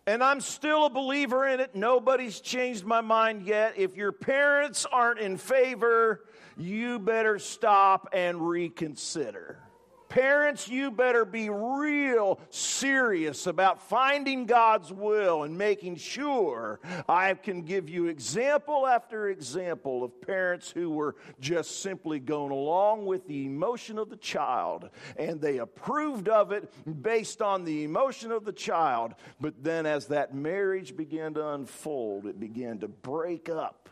And 0.07 0.25
I'm 0.25 0.41
still 0.41 0.87
a 0.87 0.91
believer 0.91 1.47
in 1.47 1.61
it. 1.61 1.75
Nobody's 1.75 2.41
changed 2.41 2.85
my 2.85 3.03
mind 3.03 3.43
yet. 3.43 3.75
If 3.77 3.95
your 3.95 4.11
parents 4.11 4.87
aren't 4.91 5.21
in 5.21 5.37
favor, 5.37 6.25
you 6.57 6.99
better 6.99 7.39
stop 7.39 8.09
and 8.13 8.49
reconsider. 8.49 9.59
Parents, 10.09 10.69
you 10.69 10.91
better 10.91 11.25
be 11.25 11.51
real 11.51 12.41
serious 12.49 13.47
about 13.47 13.83
finding 13.83 14.47
God's 14.47 14.93
will 14.93 15.43
and 15.43 15.59
making 15.59 15.97
sure 15.97 16.81
I 17.09 17.35
can 17.35 17.63
give 17.63 17.91
you 17.91 18.07
example 18.07 18.87
after 18.87 19.29
example 19.29 20.03
of 20.03 20.21
parents 20.23 20.71
who 20.71 20.91
were 20.91 21.17
just 21.41 21.83
simply 21.83 22.21
going 22.21 22.53
along 22.53 23.05
with 23.05 23.27
the 23.27 23.45
emotion 23.45 23.99
of 23.99 24.09
the 24.09 24.17
child 24.17 24.89
and 25.17 25.41
they 25.41 25.59
approved 25.59 26.29
of 26.29 26.53
it 26.53 26.73
based 27.03 27.43
on 27.43 27.65
the 27.65 27.85
emotion 27.85 28.33
of 28.33 28.45
the 28.47 28.53
child. 28.53 29.15
But 29.41 29.63
then 29.63 29.85
as 29.85 30.07
that 30.07 30.35
marriage 30.35 30.97
began 30.97 31.35
to 31.35 31.49
unfold, 31.51 32.27
it 32.27 32.41
began 32.41 32.79
to 32.79 32.89
break 32.89 33.49
up 33.49 33.91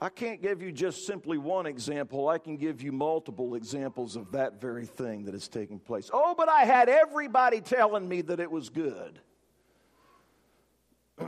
I 0.00 0.10
can't 0.10 0.40
give 0.40 0.62
you 0.62 0.70
just 0.70 1.06
simply 1.06 1.38
one 1.38 1.66
example. 1.66 2.28
I 2.28 2.38
can 2.38 2.56
give 2.56 2.82
you 2.82 2.92
multiple 2.92 3.56
examples 3.56 4.14
of 4.14 4.30
that 4.32 4.60
very 4.60 4.86
thing 4.86 5.24
that 5.24 5.34
is 5.34 5.48
taking 5.48 5.80
place. 5.80 6.08
Oh, 6.12 6.36
but 6.36 6.48
I 6.48 6.60
had 6.60 6.88
everybody 6.88 7.60
telling 7.60 8.08
me 8.08 8.22
that 8.22 8.38
it 8.38 8.48
was 8.50 8.68
good. 8.68 9.18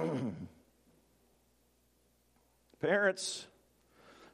Parents, 2.81 3.47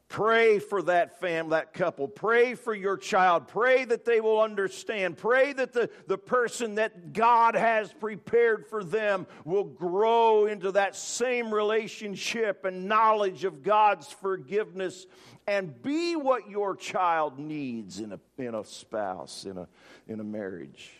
Pray 0.08 0.60
for 0.60 0.82
that 0.82 1.18
family, 1.20 1.50
that 1.50 1.74
couple. 1.74 2.06
Pray 2.06 2.54
for 2.54 2.72
your 2.72 2.96
child. 2.96 3.48
Pray 3.48 3.84
that 3.84 4.04
they 4.04 4.20
will 4.20 4.40
understand. 4.40 5.16
Pray 5.16 5.52
that 5.52 5.72
the, 5.72 5.90
the 6.06 6.16
person 6.16 6.76
that 6.76 7.12
God 7.12 7.56
has 7.56 7.92
prepared 7.92 8.66
for 8.68 8.84
them 8.84 9.26
will 9.44 9.64
grow 9.64 10.46
into 10.46 10.70
that 10.72 10.94
same 10.94 11.52
relationship 11.52 12.64
and 12.64 12.86
knowledge 12.86 13.44
of 13.44 13.64
God's 13.64 14.06
forgiveness 14.06 15.06
and 15.48 15.82
be 15.82 16.14
what 16.14 16.48
your 16.48 16.76
child 16.76 17.38
needs 17.40 17.98
in 17.98 18.12
a, 18.12 18.20
in 18.38 18.54
a 18.54 18.64
spouse, 18.64 19.44
in 19.44 19.58
a, 19.58 19.66
in 20.06 20.20
a 20.20 20.24
marriage. 20.24 20.92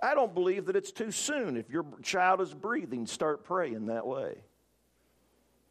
I 0.00 0.14
don't 0.14 0.34
believe 0.34 0.66
that 0.66 0.76
it's 0.76 0.92
too 0.92 1.10
soon. 1.10 1.56
If 1.56 1.68
your 1.68 1.84
child 2.02 2.40
is 2.40 2.54
breathing, 2.54 3.06
start 3.06 3.44
praying 3.44 3.86
that 3.86 4.06
way. 4.06 4.36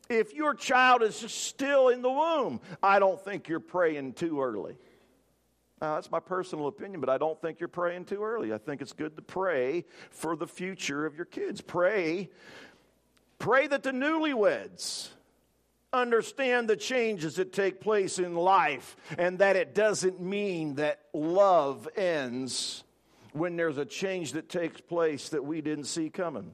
If 0.10 0.34
your 0.34 0.56
child 0.56 1.04
is 1.04 1.16
still 1.16 1.90
in 1.90 2.02
the 2.02 2.10
womb, 2.10 2.62
I 2.82 2.98
don't 2.98 3.24
think 3.24 3.48
you're 3.48 3.60
praying 3.60 4.14
too 4.14 4.42
early. 4.42 4.76
Now, 5.82 5.96
that's 5.96 6.12
my 6.12 6.20
personal 6.20 6.68
opinion, 6.68 7.00
but 7.00 7.10
I 7.10 7.18
don't 7.18 7.40
think 7.40 7.60
you're 7.60 7.70
praying 7.70 8.06
too 8.06 8.24
early. 8.24 8.52
I 8.52 8.58
think 8.58 8.82
it's 8.82 8.92
good 8.92 9.16
to 9.16 9.22
pray 9.22 9.86
for 10.10 10.36
the 10.36 10.48
future 10.48 11.06
of 11.06 11.16
your 11.16 11.26
kids. 11.26 11.62
Pray, 11.62 12.30
pray 13.38 13.68
that 13.68 13.84
the 13.84 13.92
newlyweds 13.92 15.10
understand 15.94 16.70
the 16.70 16.76
changes 16.76 17.36
that 17.36 17.54
take 17.54 17.80
place 17.80 18.20
in 18.20 18.36
life 18.36 18.98
and 19.18 19.40
that 19.40 19.56
it 19.56 19.74
doesn't 19.74 20.20
mean 20.20 20.76
that 20.76 21.00
love 21.14 21.88
ends 21.96 22.84
when 23.34 23.56
there's 23.56 23.78
a 23.78 23.86
change 23.86 24.34
that 24.34 24.50
takes 24.50 24.82
place 24.82 25.30
that 25.30 25.46
we 25.46 25.62
didn't 25.62 25.86
see 25.86 26.10
coming 26.10 26.54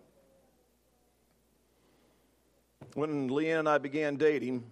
when 2.93 3.29
Leanne 3.29 3.59
and 3.59 3.69
I 3.69 3.77
began 3.77 4.15
dating, 4.15 4.63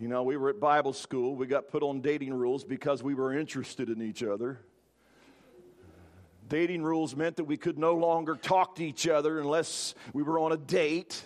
you 0.00 0.08
know, 0.08 0.22
we 0.22 0.36
were 0.36 0.50
at 0.50 0.60
Bible 0.60 0.92
school. 0.92 1.34
We 1.34 1.46
got 1.46 1.68
put 1.68 1.82
on 1.82 2.00
dating 2.00 2.34
rules 2.34 2.64
because 2.64 3.02
we 3.02 3.14
were 3.14 3.32
interested 3.32 3.88
in 3.88 4.02
each 4.02 4.22
other. 4.22 4.60
Dating 6.48 6.82
rules 6.82 7.16
meant 7.16 7.36
that 7.36 7.44
we 7.44 7.56
could 7.56 7.78
no 7.78 7.94
longer 7.94 8.36
talk 8.36 8.76
to 8.76 8.84
each 8.84 9.08
other 9.08 9.40
unless 9.40 9.94
we 10.12 10.22
were 10.22 10.38
on 10.38 10.52
a 10.52 10.56
date. 10.56 11.24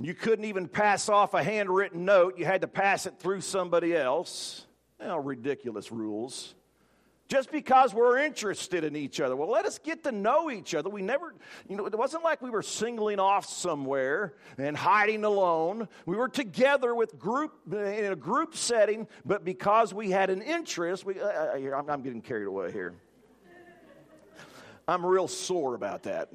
You 0.00 0.14
couldn't 0.14 0.44
even 0.44 0.68
pass 0.68 1.08
off 1.08 1.34
a 1.34 1.42
handwritten 1.42 2.04
note, 2.04 2.38
you 2.38 2.44
had 2.44 2.60
to 2.62 2.68
pass 2.68 3.06
it 3.06 3.18
through 3.18 3.40
somebody 3.40 3.96
else. 3.96 4.66
Well, 4.98 5.20
ridiculous 5.20 5.90
rules 5.90 6.54
just 7.32 7.50
because 7.50 7.94
we're 7.94 8.18
interested 8.18 8.84
in 8.84 8.94
each 8.94 9.18
other. 9.18 9.34
Well, 9.34 9.48
let 9.48 9.64
us 9.64 9.78
get 9.78 10.04
to 10.04 10.12
know 10.12 10.50
each 10.50 10.74
other. 10.74 10.90
We 10.90 11.00
never, 11.00 11.34
you 11.66 11.78
know, 11.78 11.86
it 11.86 11.96
wasn't 11.96 12.24
like 12.24 12.42
we 12.42 12.50
were 12.50 12.60
singling 12.60 13.18
off 13.18 13.46
somewhere 13.46 14.34
and 14.58 14.76
hiding 14.76 15.24
alone. 15.24 15.88
We 16.04 16.14
were 16.14 16.28
together 16.28 16.94
with 16.94 17.18
group 17.18 17.54
in 17.72 18.12
a 18.12 18.16
group 18.16 18.54
setting, 18.54 19.08
but 19.24 19.46
because 19.46 19.94
we 19.94 20.10
had 20.10 20.28
an 20.28 20.42
interest, 20.42 21.06
we, 21.06 21.18
uh, 21.18 21.24
uh 21.24 21.74
I'm, 21.74 21.88
I'm 21.88 22.02
getting 22.02 22.20
carried 22.20 22.48
away 22.48 22.70
here. 22.70 22.92
I'm 24.86 25.06
real 25.06 25.26
sore 25.26 25.74
about 25.74 26.02
that. 26.02 26.28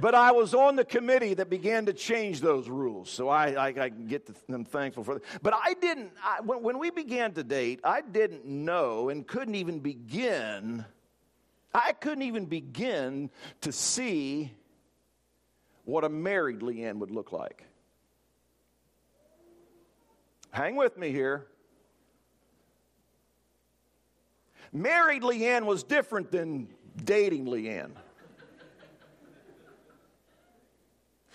But 0.00 0.14
I 0.14 0.32
was 0.32 0.54
on 0.54 0.76
the 0.76 0.84
committee 0.84 1.34
that 1.34 1.50
began 1.50 1.86
to 1.86 1.92
change 1.92 2.40
those 2.40 2.68
rules, 2.68 3.10
so 3.10 3.28
I, 3.28 3.68
I, 3.68 3.74
I 3.84 3.88
get 3.88 4.26
them 4.48 4.64
thankful 4.64 5.04
for 5.04 5.14
that. 5.14 5.24
But 5.42 5.54
I 5.54 5.74
didn't, 5.74 6.12
I, 6.22 6.40
when, 6.40 6.62
when 6.62 6.78
we 6.78 6.90
began 6.90 7.32
to 7.32 7.44
date, 7.44 7.80
I 7.84 8.00
didn't 8.00 8.44
know 8.44 9.08
and 9.08 9.26
couldn't 9.26 9.54
even 9.54 9.80
begin, 9.80 10.84
I 11.74 11.92
couldn't 11.92 12.22
even 12.22 12.46
begin 12.46 13.30
to 13.62 13.72
see 13.72 14.52
what 15.84 16.04
a 16.04 16.08
married 16.08 16.60
Leanne 16.60 16.96
would 16.96 17.10
look 17.10 17.32
like. 17.32 17.64
Hang 20.50 20.76
with 20.76 20.96
me 20.96 21.10
here. 21.10 21.46
Married 24.72 25.22
Leanne 25.22 25.64
was 25.64 25.82
different 25.82 26.30
than 26.30 26.68
dating 27.04 27.46
Leanne. 27.46 27.92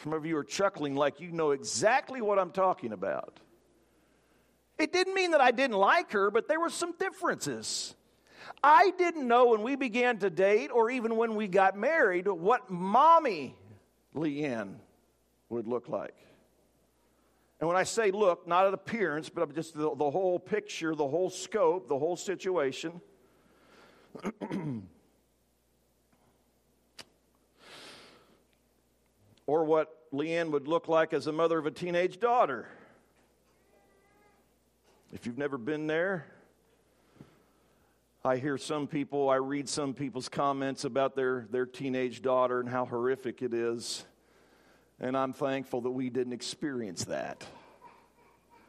Some 0.03 0.13
of 0.13 0.25
you 0.25 0.35
are 0.37 0.43
chuckling 0.43 0.95
like 0.95 1.19
you 1.19 1.31
know 1.31 1.51
exactly 1.51 2.21
what 2.21 2.39
I'm 2.39 2.51
talking 2.51 2.91
about. 2.91 3.39
It 4.79 4.91
didn't 4.91 5.13
mean 5.13 5.31
that 5.31 5.41
I 5.41 5.51
didn't 5.51 5.77
like 5.77 6.11
her, 6.13 6.31
but 6.31 6.47
there 6.47 6.59
were 6.59 6.71
some 6.71 6.93
differences. 6.97 7.93
I 8.63 8.91
didn't 8.97 9.27
know 9.27 9.47
when 9.47 9.61
we 9.61 9.75
began 9.75 10.17
to 10.19 10.29
date 10.29 10.71
or 10.73 10.89
even 10.89 11.17
when 11.17 11.35
we 11.35 11.47
got 11.47 11.77
married 11.77 12.27
what 12.27 12.71
mommy 12.71 13.55
Leanne 14.15 14.75
would 15.49 15.67
look 15.67 15.87
like. 15.87 16.15
And 17.59 17.67
when 17.67 17.77
I 17.77 17.83
say 17.83 18.09
look, 18.09 18.47
not 18.47 18.65
at 18.65 18.73
appearance, 18.73 19.29
but 19.29 19.53
just 19.53 19.75
the, 19.75 19.95
the 19.95 20.09
whole 20.09 20.39
picture, 20.39 20.95
the 20.95 21.07
whole 21.07 21.29
scope, 21.29 21.87
the 21.87 21.99
whole 21.99 22.17
situation. 22.17 23.01
or 29.47 29.63
what 29.63 30.12
Leanne 30.12 30.51
would 30.51 30.67
look 30.67 30.88
like 30.88 31.13
as 31.13 31.27
a 31.27 31.32
mother 31.32 31.58
of 31.58 31.65
a 31.65 31.71
teenage 31.71 32.19
daughter. 32.19 32.67
If 35.13 35.25
you've 35.25 35.38
never 35.38 35.58
been 35.58 35.88
there, 35.88 36.25
I 38.23 38.38
hear 38.38 38.58
some 38.58 38.88
people, 38.88 39.30
I 39.30 39.38
read 39.38 39.67
some 39.67 39.93
people's 39.93 40.30
comments 40.30 40.84
about 40.84 41.15
their, 41.15 41.47
their 41.49 41.65
teenage 41.65 42.21
daughter 42.21 42.60
and 42.60 42.69
how 42.69 42.86
horrific 42.86 43.41
it 43.41 43.54
is. 43.54 44.06
And 44.99 45.17
I'm 45.17 45.34
thankful 45.34 45.82
that 45.82 45.91
we 45.91 46.10
didn't 46.10 46.34
experience 46.34 47.06
that. 47.06 47.43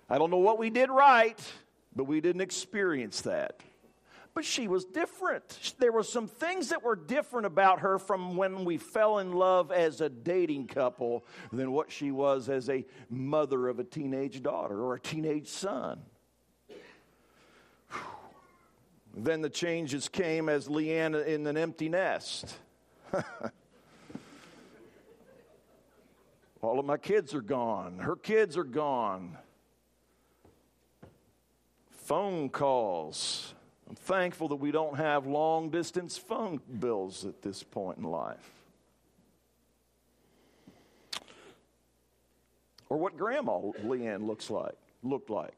I 0.08 0.16
don't 0.16 0.30
know 0.30 0.38
what 0.38 0.58
we 0.58 0.70
did 0.70 0.90
right, 0.90 1.38
but 1.94 2.04
we 2.04 2.20
didn't 2.20 2.40
experience 2.40 3.20
that. 3.22 3.60
But 4.34 4.44
she 4.46 4.66
was 4.66 4.86
different. 4.86 5.74
There 5.78 5.92
were 5.92 6.02
some 6.02 6.26
things 6.26 6.70
that 6.70 6.82
were 6.82 6.96
different 6.96 7.44
about 7.46 7.80
her 7.80 7.98
from 7.98 8.36
when 8.36 8.64
we 8.64 8.78
fell 8.78 9.18
in 9.18 9.32
love 9.32 9.70
as 9.70 10.00
a 10.00 10.08
dating 10.08 10.68
couple 10.68 11.26
than 11.52 11.72
what 11.72 11.92
she 11.92 12.10
was 12.10 12.48
as 12.48 12.70
a 12.70 12.86
mother 13.10 13.68
of 13.68 13.78
a 13.78 13.84
teenage 13.84 14.42
daughter 14.42 14.80
or 14.80 14.94
a 14.94 15.00
teenage 15.00 15.48
son. 15.48 16.00
Then 19.14 19.42
the 19.42 19.50
changes 19.50 20.08
came 20.08 20.48
as 20.48 20.68
Leanne 20.68 21.26
in 21.26 21.46
an 21.46 21.58
empty 21.58 21.90
nest. 21.90 22.56
All 26.62 26.78
of 26.78 26.86
my 26.86 26.96
kids 26.96 27.34
are 27.34 27.42
gone. 27.42 27.98
Her 27.98 28.16
kids 28.16 28.56
are 28.56 28.64
gone. 28.64 29.36
Phone 31.90 32.48
calls 32.48 33.52
I'm 33.92 33.96
thankful 33.96 34.48
that 34.48 34.56
we 34.56 34.72
don't 34.72 34.96
have 34.96 35.26
long 35.26 35.68
distance 35.68 36.16
phone 36.16 36.60
bills 36.80 37.26
at 37.26 37.42
this 37.42 37.62
point 37.62 37.98
in 37.98 38.04
life. 38.04 38.50
or 42.92 42.98
what 42.98 43.16
grandma 43.16 43.58
Leanne 43.84 44.26
looks 44.26 44.50
like, 44.50 44.76
looked 45.02 45.30
like. 45.30 45.56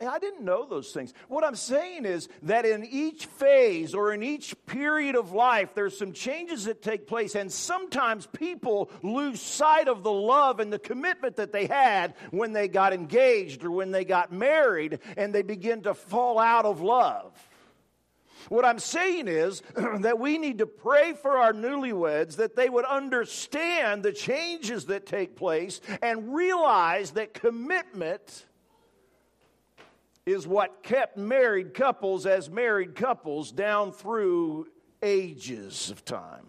I 0.00 0.18
didn't 0.18 0.44
know 0.44 0.66
those 0.66 0.90
things. 0.90 1.14
What 1.28 1.44
I'm 1.44 1.54
saying 1.54 2.06
is 2.06 2.28
that 2.42 2.64
in 2.64 2.84
each 2.84 3.26
phase 3.26 3.94
or 3.94 4.12
in 4.12 4.24
each 4.24 4.56
period 4.66 5.14
of 5.14 5.30
life, 5.30 5.76
there's 5.76 5.96
some 5.96 6.12
changes 6.12 6.64
that 6.64 6.82
take 6.82 7.06
place, 7.06 7.36
and 7.36 7.52
sometimes 7.52 8.26
people 8.26 8.90
lose 9.04 9.40
sight 9.40 9.86
of 9.86 10.02
the 10.02 10.10
love 10.10 10.58
and 10.58 10.72
the 10.72 10.78
commitment 10.80 11.36
that 11.36 11.52
they 11.52 11.66
had 11.66 12.14
when 12.32 12.52
they 12.52 12.66
got 12.66 12.92
engaged 12.92 13.62
or 13.62 13.70
when 13.70 13.92
they 13.92 14.04
got 14.04 14.32
married, 14.32 14.98
and 15.16 15.32
they 15.32 15.42
begin 15.42 15.82
to 15.82 15.94
fall 15.94 16.40
out 16.40 16.64
of 16.64 16.80
love. 16.80 17.32
What 18.48 18.64
I'm 18.64 18.78
saying 18.78 19.28
is 19.28 19.62
that 20.00 20.18
we 20.18 20.38
need 20.38 20.58
to 20.58 20.66
pray 20.66 21.12
for 21.12 21.38
our 21.38 21.52
newlyweds 21.52 22.36
that 22.36 22.56
they 22.56 22.68
would 22.68 22.84
understand 22.84 24.02
the 24.02 24.12
changes 24.12 24.86
that 24.86 25.06
take 25.06 25.36
place 25.36 25.80
and 26.02 26.34
realize 26.34 27.12
that 27.12 27.34
commitment 27.34 28.46
is 30.24 30.46
what 30.46 30.82
kept 30.82 31.16
married 31.16 31.74
couples 31.74 32.26
as 32.26 32.48
married 32.48 32.94
couples 32.94 33.50
down 33.50 33.92
through 33.92 34.68
ages 35.02 35.90
of 35.90 36.04
time. 36.04 36.46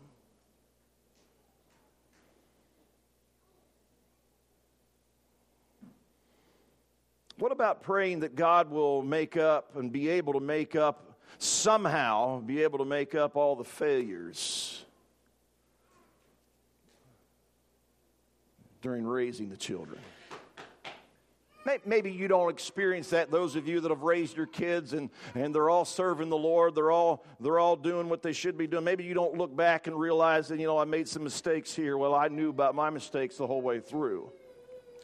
What 7.40 7.52
about 7.52 7.82
praying 7.82 8.20
that 8.20 8.36
God 8.36 8.70
will 8.70 9.02
make 9.02 9.38
up 9.38 9.76
and 9.76 9.92
be 9.92 10.08
able 10.08 10.34
to 10.34 10.40
make 10.40 10.76
up 10.76 11.13
somehow, 11.44 12.40
be 12.40 12.64
able 12.64 12.80
to 12.80 12.86
make 12.86 13.16
up 13.16 13.36
all 13.36 13.56
the 13.56 13.64
failures 13.64 14.84
during 18.82 19.06
raising 19.06 19.50
the 19.50 19.58
children? 19.58 20.00
Maybe 21.86 22.12
you 22.12 22.28
don't 22.28 22.50
experience 22.50 23.12
that. 23.12 23.32
Those 23.32 23.56
of 23.56 23.70
you 23.70 23.80
that 23.80 23.90
have 23.90 24.02
raised 24.02 24.36
your 24.36 24.48
kids 24.48 24.92
and, 24.92 25.10
and 25.34 25.56
they're 25.56 25.70
all 25.70 25.86
serving 25.86 26.30
the 26.30 26.38
Lord, 26.38 26.76
they're 26.76 26.92
all, 26.92 27.24
they're 27.40 27.60
all 27.60 27.78
doing 27.78 28.10
what 28.10 28.22
they 28.22 28.34
should 28.34 28.58
be 28.58 28.68
doing. 28.68 28.84
Maybe 28.84 29.06
you 29.06 29.14
don't 29.14 29.38
look 29.38 29.56
back 29.56 29.88
and 29.88 29.98
realize 29.98 30.50
that, 30.50 30.60
you 30.60 30.68
know, 30.68 30.78
I 30.78 30.84
made 30.84 31.08
some 31.08 31.24
mistakes 31.24 31.74
here. 31.74 31.98
Well, 31.98 32.14
I 32.14 32.28
knew 32.28 32.50
about 32.50 32.76
my 32.76 32.90
mistakes 32.90 33.38
the 33.38 33.48
whole 33.48 33.62
way 33.62 33.80
through. 33.80 34.30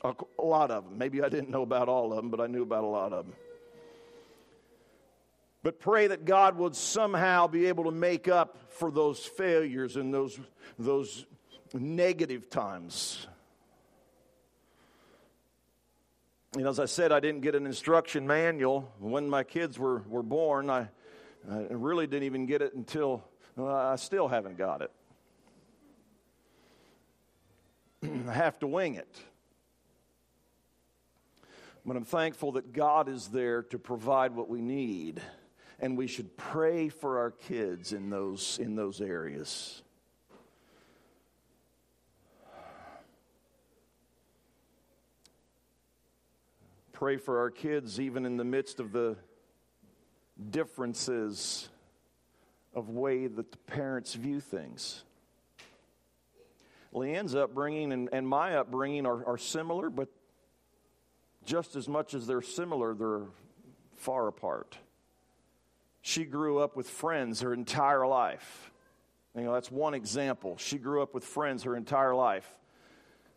A, 0.04 0.14
a 0.38 0.44
lot 0.44 0.70
of 0.70 0.84
them. 0.84 0.98
Maybe 0.98 1.24
I 1.24 1.30
didn't 1.30 1.50
know 1.50 1.62
about 1.62 1.88
all 1.88 2.12
of 2.12 2.18
them, 2.18 2.30
but 2.30 2.42
I 2.42 2.48
knew 2.48 2.64
about 2.64 2.84
a 2.84 2.88
lot 2.88 3.14
of 3.14 3.26
them. 3.26 3.36
But 5.62 5.80
pray 5.80 6.08
that 6.08 6.26
God 6.26 6.58
would 6.58 6.76
somehow 6.76 7.48
be 7.48 7.66
able 7.66 7.86
to 7.86 7.92
make 7.92 8.28
up 8.28 8.58
for 8.70 8.92
those 8.92 9.20
failures 9.20 9.98
and 9.98 10.14
those, 10.14 10.40
those 10.78 11.26
negative 11.74 12.50
times 12.50 13.28
And 16.56 16.66
as 16.66 16.80
I 16.80 16.86
said, 16.86 17.12
I 17.12 17.20
didn't 17.20 17.42
get 17.42 17.54
an 17.54 17.68
instruction 17.68 18.26
manual 18.26 18.92
when 19.00 19.30
my 19.30 19.44
kids 19.44 19.78
were, 19.78 20.00
were 20.08 20.24
born. 20.24 20.70
I, 20.70 20.88
I 21.50 21.68
really 21.70 22.08
didn't 22.08 22.24
even 22.24 22.48
get 22.48 22.64
it 22.64 22.74
until 22.74 23.24
I 23.58 23.98
still 23.98 24.28
haven't 24.28 24.58
got 24.58 24.82
it. 24.82 24.92
I 28.28 28.34
have 28.34 28.58
to 28.60 28.68
wing 28.68 28.96
it. 28.96 29.16
But 31.86 31.96
I'm 31.96 32.06
thankful 32.06 32.54
that 32.54 32.74
God 32.74 33.10
is 33.10 33.28
there 33.28 33.62
to 33.64 33.78
provide 33.78 34.36
what 34.36 34.50
we 34.50 34.60
need, 34.62 35.22
and 35.82 35.98
we 35.98 36.08
should 36.08 36.36
pray 36.38 36.90
for 36.90 37.20
our 37.20 37.32
kids 37.32 37.94
in 37.94 38.10
those, 38.10 38.60
in 38.62 38.76
those 38.76 39.02
areas. 39.02 39.82
Pray 46.92 47.16
for 47.16 47.40
our 47.40 47.50
kids, 47.50 48.00
even 48.00 48.26
in 48.26 48.36
the 48.36 48.44
midst 48.44 48.82
of 48.82 48.92
the 48.92 49.16
differences 50.52 51.70
of 52.74 52.90
way 52.90 53.28
that 53.28 53.52
the 53.52 53.58
parents 53.58 54.14
view 54.16 54.42
things. 54.42 55.04
Leanne's 56.92 57.36
upbringing 57.36 57.94
and, 57.94 58.10
and 58.12 58.28
my 58.28 58.56
upbringing 58.56 59.06
are, 59.06 59.26
are 59.26 59.38
similar, 59.38 59.90
but 59.90 60.10
just 61.46 61.76
as 61.78 61.88
much 61.88 62.14
as 62.14 62.28
they're 62.28 62.42
similar, 62.42 62.94
they're 62.94 63.28
far 63.96 64.28
apart. 64.28 64.78
She 66.02 66.26
grew 66.26 66.60
up 66.60 66.76
with 66.76 66.90
friends 66.90 67.42
her 67.42 67.54
entire 67.54 68.08
life. 68.08 68.72
You 69.36 69.44
know, 69.44 69.54
that's 69.54 69.72
one 69.72 69.94
example. 69.94 70.58
She 70.58 70.78
grew 70.78 71.02
up 71.02 71.14
with 71.14 71.24
friends 71.24 71.64
her 71.64 71.76
entire 71.76 72.16
life. 72.16 72.48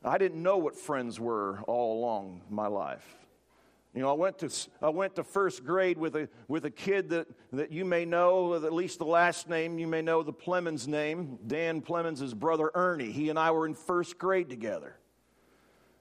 I 0.04 0.18
didn't 0.18 0.42
know 0.42 0.58
what 0.58 0.76
friends 0.76 1.20
were 1.20 1.60
all 1.66 1.98
along 2.00 2.42
my 2.50 2.66
life. 2.66 3.06
You 3.94 4.00
know, 4.00 4.08
I 4.08 4.14
went 4.14 4.38
to, 4.38 4.50
I 4.80 4.88
went 4.88 5.16
to 5.16 5.24
first 5.24 5.64
grade 5.64 5.98
with 5.98 6.16
a, 6.16 6.28
with 6.48 6.64
a 6.64 6.70
kid 6.70 7.10
that, 7.10 7.26
that 7.52 7.72
you 7.72 7.84
may 7.84 8.06
know, 8.06 8.54
at 8.54 8.72
least 8.72 8.98
the 8.98 9.04
last 9.04 9.50
name, 9.50 9.78
you 9.78 9.86
may 9.86 10.00
know 10.00 10.22
the 10.22 10.32
Plemons 10.32 10.88
name. 10.88 11.38
Dan 11.46 11.82
Plemons' 11.82 12.34
brother 12.34 12.70
Ernie. 12.74 13.12
He 13.12 13.28
and 13.28 13.38
I 13.38 13.50
were 13.50 13.66
in 13.66 13.74
first 13.74 14.18
grade 14.18 14.48
together. 14.48 14.96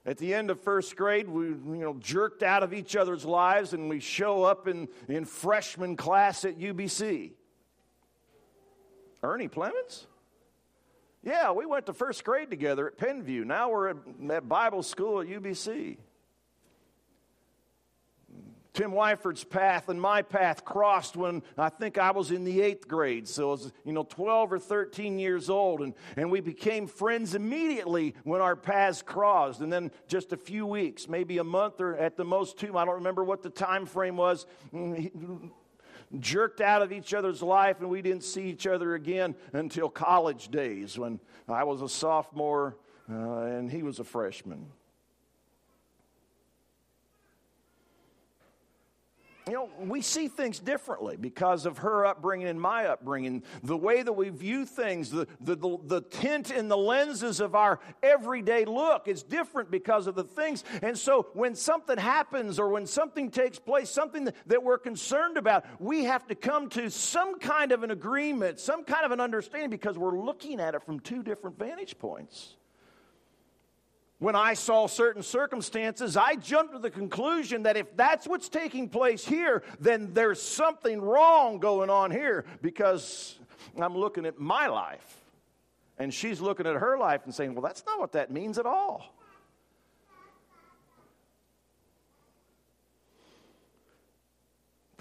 At 0.06 0.18
the 0.18 0.34
end 0.34 0.50
of 0.50 0.60
first 0.60 0.96
grade, 0.96 1.30
we 1.30 1.46
you 1.46 1.60
know, 1.66 1.96
jerked 2.00 2.42
out 2.42 2.64
of 2.64 2.74
each 2.74 2.96
other's 2.96 3.24
lives 3.24 3.74
and 3.74 3.88
we 3.88 4.00
show 4.00 4.44
up 4.44 4.68
in, 4.68 4.88
in 5.08 5.26
freshman 5.26 5.96
class 5.96 6.44
at 6.44 6.58
UBC. 6.58 7.32
Ernie 9.22 9.48
Plemons? 9.48 10.08
Yeah, 11.24 11.52
we 11.52 11.68
went 11.68 11.86
to 11.86 11.94
first 11.94 12.24
grade 12.24 12.50
together 12.50 12.88
at 12.88 12.98
Penview. 12.98 13.46
Now 13.46 13.70
we're 13.70 13.90
at, 13.90 13.98
at 14.32 14.50
Bible 14.50 14.82
school 14.82 15.22
at 15.22 15.28
UBC. 15.28 15.98
Tim 18.74 18.94
Wyford's 18.94 19.44
path 19.44 19.90
and 19.90 20.00
my 20.00 20.22
path 20.22 20.64
crossed 20.64 21.18
when 21.18 21.44
I 21.58 21.68
think 21.68 21.98
I 21.98 22.12
was 22.12 22.32
in 22.32 22.46
the 22.46 22.62
eighth 22.62 22.88
grade. 22.88 23.28
So 23.28 23.50
I 23.50 23.52
was, 23.52 23.74
you 23.84 23.92
know, 23.92 24.04
12 24.04 24.54
or 24.54 24.60
13 24.60 25.20
years 25.20 25.50
old. 25.50 25.82
And, 25.82 25.94
and 26.16 26.32
we 26.32 26.40
became 26.40 26.88
friends 26.88 27.36
immediately 27.36 28.16
when 28.24 28.40
our 28.40 28.56
paths 28.56 29.02
crossed. 29.02 29.60
And 29.60 29.72
then 29.72 29.92
just 30.08 30.32
a 30.32 30.38
few 30.38 30.66
weeks, 30.66 31.10
maybe 31.10 31.40
a 31.40 31.44
month 31.44 31.82
or 31.82 31.98
at 31.98 32.16
the 32.16 32.24
most 32.24 32.58
two, 32.58 32.78
I 32.78 32.86
don't 32.86 32.96
remember 32.96 33.26
what 33.26 33.44
the 33.44 33.50
time 33.50 33.86
frame 33.86 34.16
was, 34.16 34.46
mm, 34.74 35.52
jerked 36.20 36.62
out 36.62 36.82
of 36.82 36.94
each 36.94 37.14
other's 37.14 37.42
life. 37.42 37.82
And 37.82 37.90
we 37.90 38.02
didn't 38.02 38.24
see 38.24 38.44
each 38.44 38.68
other 38.68 38.96
again 38.96 39.36
until 39.52 39.90
college 39.90 40.48
days 40.48 40.98
when 40.98 41.20
I 41.50 41.66
was 41.66 41.82
a 41.82 41.90
sophomore 41.90 42.78
uh, 43.10 43.42
and 43.42 43.70
he 43.70 43.84
was 43.84 44.00
a 44.00 44.06
freshman. 44.06 44.68
You 49.52 49.58
know, 49.58 49.70
we 49.80 50.02
see 50.02 50.30
things 50.30 50.60
differently 50.60 51.18
because 51.18 51.66
of 51.66 51.80
her 51.80 52.06
upbringing 52.06 52.48
and 52.48 52.60
my 52.60 52.86
upbringing. 52.86 53.44
The 53.64 53.76
way 53.76 54.02
that 54.02 54.14
we 54.14 54.30
view 54.30 54.66
things, 54.66 55.12
the, 55.12 55.28
the, 55.42 55.58
the, 55.58 55.78
the, 55.84 56.02
tint 56.02 56.52
and 56.52 56.72
the 56.72 56.78
lenses 56.78 57.42
of 57.42 57.54
our 57.54 57.82
everyday 58.02 58.64
look 58.64 59.10
is 59.10 59.24
different 59.24 59.70
because 59.70 60.08
of 60.08 60.16
the 60.16 60.24
things. 60.24 60.64
And 60.82 60.98
so 60.98 61.28
when 61.34 61.56
something 61.56 61.98
happens 61.98 62.60
or 62.60 62.70
when 62.70 62.88
something 62.88 63.30
takes 63.30 63.60
place, 63.60 63.90
something 63.90 64.24
that, 64.24 64.36
that 64.46 64.64
we're 64.64 64.78
concerned 64.78 65.36
about, 65.36 65.66
we 65.82 66.06
have 66.06 66.26
to 66.28 66.36
come 66.36 66.70
to 66.70 66.90
some 66.90 67.38
kind 67.38 67.74
of 67.74 67.84
an 67.84 67.92
agreement, 67.92 68.58
some 68.58 68.86
kind 68.86 69.04
of 69.04 69.12
an 69.12 69.20
understanding 69.20 69.70
because 69.70 69.98
we're 69.98 70.18
looking 70.18 70.62
at 70.62 70.76
it 70.76 70.84
from 70.84 71.02
two 71.02 71.24
different 71.24 71.60
vantage 71.60 72.00
points. 72.00 72.56
When 74.22 74.36
I 74.36 74.54
saw 74.54 74.86
certain 74.86 75.24
circumstances, 75.24 76.16
I 76.16 76.36
jumped 76.36 76.74
to 76.74 76.80
the 76.80 76.92
conclusion 76.92 77.64
that 77.64 77.76
if 77.76 77.98
that's 77.98 78.28
what's 78.28 78.50
taking 78.50 78.88
place 78.88 79.26
here, 79.26 79.64
then 79.80 80.14
there's 80.14 80.40
something 80.40 81.02
wrong 81.02 81.58
going 81.58 81.90
on 81.90 82.12
here 82.12 82.46
because 82.62 83.40
I'm 83.80 83.98
looking 83.98 84.28
at 84.28 84.38
my 84.38 84.68
life. 84.68 85.18
And 85.98 86.14
she's 86.14 86.40
looking 86.40 86.68
at 86.68 86.76
her 86.76 87.00
life 87.00 87.22
and 87.26 87.34
saying, 87.34 87.56
well, 87.56 87.64
that's 87.64 87.84
not 87.88 88.00
what 88.00 88.12
that 88.12 88.30
means 88.30 88.60
at 88.60 88.68
all. 88.68 89.16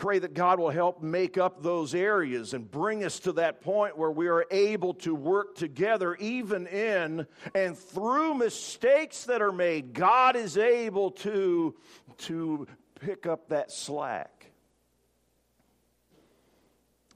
Pray 0.01 0.19
that 0.19 0.33
God 0.35 0.59
will 0.59 0.71
help 0.71 1.03
make 1.03 1.37
up 1.37 1.63
those 1.63 1.95
areas 1.95 2.55
and 2.55 2.69
bring 2.69 3.05
us 3.05 3.21
to 3.21 3.33
that 3.33 3.61
point 3.61 3.97
where 3.97 4.11
we 4.11 4.29
are 4.29 4.47
able 4.51 4.95
to 4.95 5.15
work 5.15 5.55
together, 5.55 6.15
even 6.17 6.67
in 6.67 7.27
and 7.55 7.79
through 7.79 8.35
mistakes 8.35 9.25
that 9.25 9.43
are 9.43 9.53
made. 9.53 9.93
God 9.93 10.37
is 10.37 10.57
able 10.57 11.11
to, 11.13 11.77
to 12.19 12.67
pick 12.99 13.27
up 13.27 13.51
that 13.51 13.71
slack. 13.71 14.51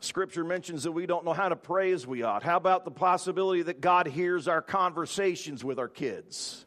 Scripture 0.00 0.44
mentions 0.44 0.82
that 0.82 0.92
we 0.92 1.06
don't 1.06 1.24
know 1.24 1.32
how 1.32 1.48
to 1.48 1.56
pray 1.56 1.90
as 1.90 2.06
we 2.06 2.22
ought. 2.22 2.42
How 2.42 2.58
about 2.58 2.84
the 2.84 2.90
possibility 2.90 3.62
that 3.62 3.80
God 3.80 4.06
hears 4.06 4.46
our 4.46 4.60
conversations 4.60 5.64
with 5.64 5.78
our 5.78 5.88
kids? 5.88 6.66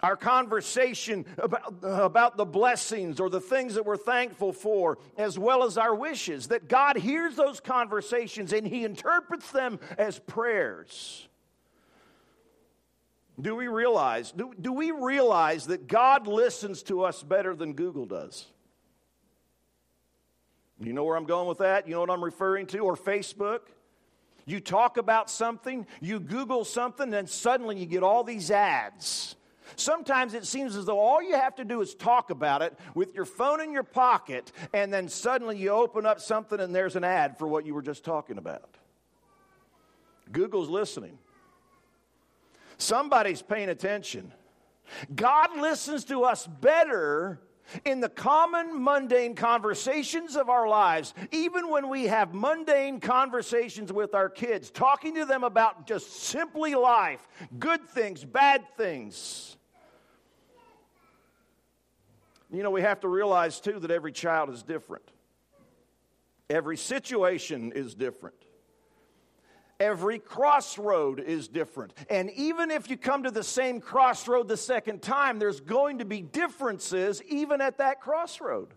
Our 0.00 0.16
conversation 0.16 1.26
about, 1.38 1.74
about 1.82 2.36
the 2.36 2.44
blessings 2.44 3.18
or 3.18 3.28
the 3.28 3.40
things 3.40 3.74
that 3.74 3.84
we're 3.84 3.96
thankful 3.96 4.52
for, 4.52 4.98
as 5.16 5.38
well 5.38 5.64
as 5.64 5.76
our 5.76 5.94
wishes, 5.94 6.48
that 6.48 6.68
God 6.68 6.96
hears 6.96 7.36
those 7.36 7.60
conversations 7.60 8.52
and 8.52 8.66
He 8.66 8.84
interprets 8.84 9.50
them 9.50 9.80
as 9.96 10.18
prayers. 10.18 11.26
Do 13.40 13.54
we 13.54 13.68
realize, 13.68 14.32
do, 14.32 14.52
do 14.60 14.72
we 14.72 14.90
realize 14.90 15.66
that 15.66 15.86
God 15.86 16.26
listens 16.26 16.82
to 16.84 17.04
us 17.04 17.22
better 17.22 17.54
than 17.54 17.74
Google 17.74 18.06
does? 18.06 18.46
You 20.80 20.92
know 20.92 21.04
where 21.04 21.16
I'm 21.16 21.24
going 21.24 21.48
with 21.48 21.58
that? 21.58 21.88
You 21.88 21.94
know 21.94 22.00
what 22.00 22.10
I'm 22.10 22.22
referring 22.22 22.66
to? 22.68 22.78
Or 22.78 22.96
Facebook? 22.96 23.60
You 24.44 24.60
talk 24.60 24.96
about 24.96 25.28
something, 25.28 25.86
you 26.00 26.20
Google 26.20 26.64
something, 26.64 27.12
and 27.12 27.28
suddenly 27.28 27.78
you 27.78 27.86
get 27.86 28.02
all 28.02 28.24
these 28.24 28.50
ads. 28.50 29.36
Sometimes 29.76 30.34
it 30.34 30.46
seems 30.46 30.76
as 30.76 30.86
though 30.86 30.98
all 30.98 31.22
you 31.22 31.34
have 31.34 31.54
to 31.56 31.64
do 31.64 31.80
is 31.80 31.94
talk 31.94 32.30
about 32.30 32.62
it 32.62 32.78
with 32.94 33.14
your 33.14 33.24
phone 33.24 33.60
in 33.60 33.72
your 33.72 33.82
pocket, 33.82 34.52
and 34.72 34.92
then 34.92 35.08
suddenly 35.08 35.56
you 35.56 35.70
open 35.70 36.06
up 36.06 36.20
something 36.20 36.60
and 36.60 36.74
there's 36.74 36.96
an 36.96 37.04
ad 37.04 37.38
for 37.38 37.46
what 37.46 37.66
you 37.66 37.74
were 37.74 37.82
just 37.82 38.04
talking 38.04 38.38
about. 38.38 38.76
Google's 40.32 40.68
listening. 40.68 41.18
Somebody's 42.78 43.42
paying 43.42 43.68
attention. 43.68 44.32
God 45.14 45.58
listens 45.58 46.04
to 46.06 46.24
us 46.24 46.46
better 46.46 47.40
in 47.84 48.00
the 48.00 48.08
common 48.08 48.82
mundane 48.82 49.34
conversations 49.34 50.36
of 50.36 50.48
our 50.48 50.66
lives, 50.68 51.12
even 51.32 51.68
when 51.68 51.90
we 51.90 52.04
have 52.04 52.32
mundane 52.32 52.98
conversations 52.98 53.92
with 53.92 54.14
our 54.14 54.30
kids, 54.30 54.70
talking 54.70 55.14
to 55.16 55.26
them 55.26 55.44
about 55.44 55.86
just 55.86 56.10
simply 56.10 56.74
life, 56.74 57.28
good 57.58 57.86
things, 57.90 58.24
bad 58.24 58.64
things. 58.78 59.57
You 62.50 62.62
know, 62.62 62.70
we 62.70 62.82
have 62.82 63.00
to 63.00 63.08
realize 63.08 63.60
too 63.60 63.78
that 63.80 63.90
every 63.90 64.12
child 64.12 64.50
is 64.50 64.62
different. 64.62 65.10
Every 66.48 66.78
situation 66.78 67.72
is 67.72 67.94
different. 67.94 68.36
Every 69.80 70.18
crossroad 70.18 71.20
is 71.20 71.46
different. 71.46 71.92
And 72.10 72.30
even 72.32 72.70
if 72.70 72.90
you 72.90 72.96
come 72.96 73.22
to 73.24 73.30
the 73.30 73.44
same 73.44 73.80
crossroad 73.80 74.48
the 74.48 74.56
second 74.56 75.02
time, 75.02 75.38
there's 75.38 75.60
going 75.60 75.98
to 75.98 76.04
be 76.04 76.20
differences 76.20 77.22
even 77.24 77.60
at 77.60 77.78
that 77.78 78.00
crossroad. 78.00 78.74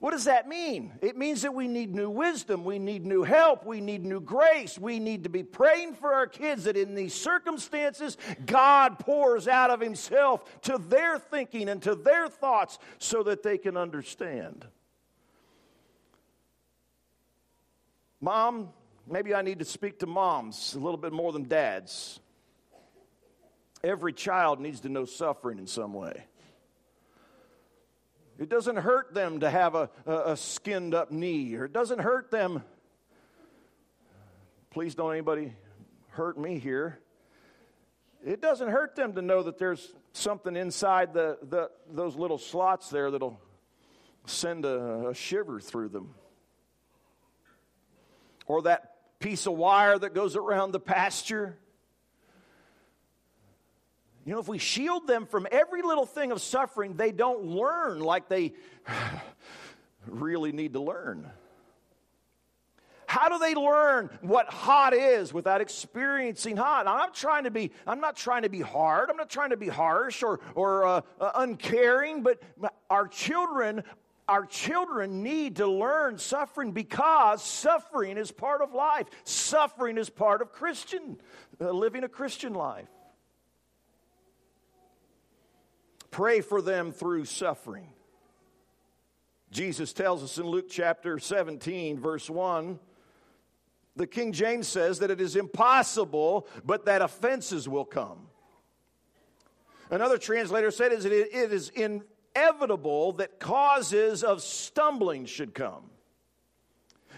What 0.00 0.12
does 0.12 0.24
that 0.24 0.48
mean? 0.48 0.92
It 1.02 1.18
means 1.18 1.42
that 1.42 1.52
we 1.52 1.68
need 1.68 1.94
new 1.94 2.08
wisdom, 2.08 2.64
we 2.64 2.78
need 2.78 3.04
new 3.04 3.22
help, 3.22 3.66
we 3.66 3.82
need 3.82 4.02
new 4.02 4.20
grace. 4.20 4.78
We 4.78 4.98
need 4.98 5.24
to 5.24 5.28
be 5.28 5.42
praying 5.42 5.92
for 5.94 6.14
our 6.14 6.26
kids 6.26 6.64
that 6.64 6.78
in 6.78 6.94
these 6.94 7.12
circumstances, 7.12 8.16
God 8.46 8.98
pours 8.98 9.46
out 9.46 9.70
of 9.70 9.78
Himself 9.78 10.62
to 10.62 10.78
their 10.78 11.18
thinking 11.18 11.68
and 11.68 11.82
to 11.82 11.94
their 11.94 12.28
thoughts 12.28 12.78
so 12.98 13.22
that 13.24 13.42
they 13.42 13.58
can 13.58 13.76
understand. 13.76 14.66
Mom, 18.22 18.70
maybe 19.06 19.34
I 19.34 19.42
need 19.42 19.58
to 19.58 19.66
speak 19.66 19.98
to 19.98 20.06
moms 20.06 20.74
a 20.74 20.78
little 20.78 20.96
bit 20.96 21.12
more 21.12 21.30
than 21.30 21.46
dads. 21.46 22.20
Every 23.84 24.14
child 24.14 24.60
needs 24.60 24.80
to 24.80 24.88
know 24.88 25.04
suffering 25.04 25.58
in 25.58 25.66
some 25.66 25.92
way. 25.92 26.24
It 28.40 28.48
doesn't 28.48 28.76
hurt 28.76 29.12
them 29.12 29.40
to 29.40 29.50
have 29.50 29.74
a, 29.74 29.90
a, 30.06 30.16
a, 30.32 30.36
skinned 30.36 30.94
up 30.94 31.12
knee, 31.12 31.54
or 31.56 31.66
it 31.66 31.74
doesn't 31.74 31.98
hurt 31.98 32.30
them. 32.30 32.64
Please 34.70 34.94
don't 34.94 35.12
anybody 35.12 35.52
hurt 36.08 36.38
me 36.38 36.58
here. 36.58 36.98
It 38.24 38.40
doesn't 38.40 38.68
hurt 38.68 38.96
them 38.96 39.12
to 39.12 39.20
know 39.20 39.42
that 39.42 39.58
there's 39.58 39.92
something 40.14 40.56
inside 40.56 41.12
the, 41.12 41.36
the, 41.42 41.70
those 41.92 42.16
little 42.16 42.38
slots 42.38 42.88
there 42.88 43.10
that'll 43.10 43.38
send 44.24 44.64
a, 44.64 45.08
a 45.08 45.14
shiver 45.14 45.60
through 45.60 45.90
them. 45.90 46.14
Or 48.46 48.62
that 48.62 48.94
piece 49.18 49.46
of 49.46 49.52
wire 49.52 49.98
that 49.98 50.14
goes 50.14 50.34
around 50.34 50.72
the 50.72 50.80
pasture 50.80 51.58
you 54.30 54.36
know, 54.36 54.40
if 54.40 54.46
we 54.46 54.58
shield 54.58 55.08
them 55.08 55.26
from 55.26 55.48
every 55.50 55.82
little 55.82 56.06
thing 56.06 56.30
of 56.30 56.40
suffering, 56.40 56.94
they 56.94 57.10
don't 57.10 57.46
learn 57.46 57.98
like 57.98 58.28
they 58.28 58.52
really 60.06 60.52
need 60.52 60.74
to 60.74 60.80
learn. 60.80 61.28
How 63.08 63.28
do 63.28 63.40
they 63.40 63.56
learn 63.56 64.08
what 64.20 64.46
hot 64.46 64.94
is 64.94 65.34
without 65.34 65.60
experiencing 65.60 66.56
hot? 66.56 66.86
I'm 66.86 66.96
not 66.96 67.12
trying 67.12 67.42
to 67.42 67.50
be, 67.50 67.72
I'm 67.88 68.00
not 68.00 68.14
trying 68.14 68.42
to 68.42 68.48
be 68.48 68.60
hard. 68.60 69.10
I'm 69.10 69.16
not 69.16 69.30
trying 69.30 69.50
to 69.50 69.56
be 69.56 69.66
harsh 69.66 70.22
or, 70.22 70.38
or 70.54 70.86
uh, 70.86 71.00
uh, 71.20 71.32
uncaring, 71.34 72.22
but 72.22 72.40
our 72.88 73.08
children, 73.08 73.82
our 74.28 74.46
children 74.46 75.24
need 75.24 75.56
to 75.56 75.66
learn 75.66 76.18
suffering 76.18 76.70
because 76.70 77.42
suffering 77.42 78.16
is 78.16 78.30
part 78.30 78.62
of 78.62 78.74
life. 78.74 79.08
Suffering 79.24 79.98
is 79.98 80.08
part 80.08 80.40
of 80.40 80.52
Christian, 80.52 81.16
uh, 81.60 81.72
living 81.72 82.04
a 82.04 82.08
Christian 82.08 82.54
life. 82.54 82.86
Pray 86.10 86.40
for 86.40 86.60
them 86.60 86.92
through 86.92 87.24
suffering. 87.24 87.88
Jesus 89.50 89.92
tells 89.92 90.22
us 90.22 90.38
in 90.38 90.46
Luke 90.46 90.68
chapter 90.68 91.18
17, 91.18 91.98
verse 91.98 92.30
1, 92.30 92.78
the 93.96 94.06
King 94.06 94.32
James 94.32 94.68
says 94.68 95.00
that 95.00 95.10
it 95.10 95.20
is 95.20 95.34
impossible, 95.34 96.46
but 96.64 96.86
that 96.86 97.02
offenses 97.02 97.68
will 97.68 97.84
come. 97.84 98.28
Another 99.90 100.18
translator 100.18 100.70
said 100.70 100.92
is 100.92 101.04
it 101.04 101.12
is 101.12 101.70
inevitable 101.70 103.12
that 103.14 103.40
causes 103.40 104.22
of 104.22 104.40
stumbling 104.40 105.26
should 105.26 105.52
come. 105.52 105.90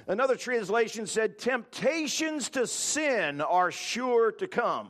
Another 0.06 0.34
translation 0.34 1.06
said 1.06 1.38
temptations 1.38 2.48
to 2.50 2.66
sin 2.66 3.42
are 3.42 3.70
sure 3.70 4.32
to 4.32 4.48
come. 4.48 4.88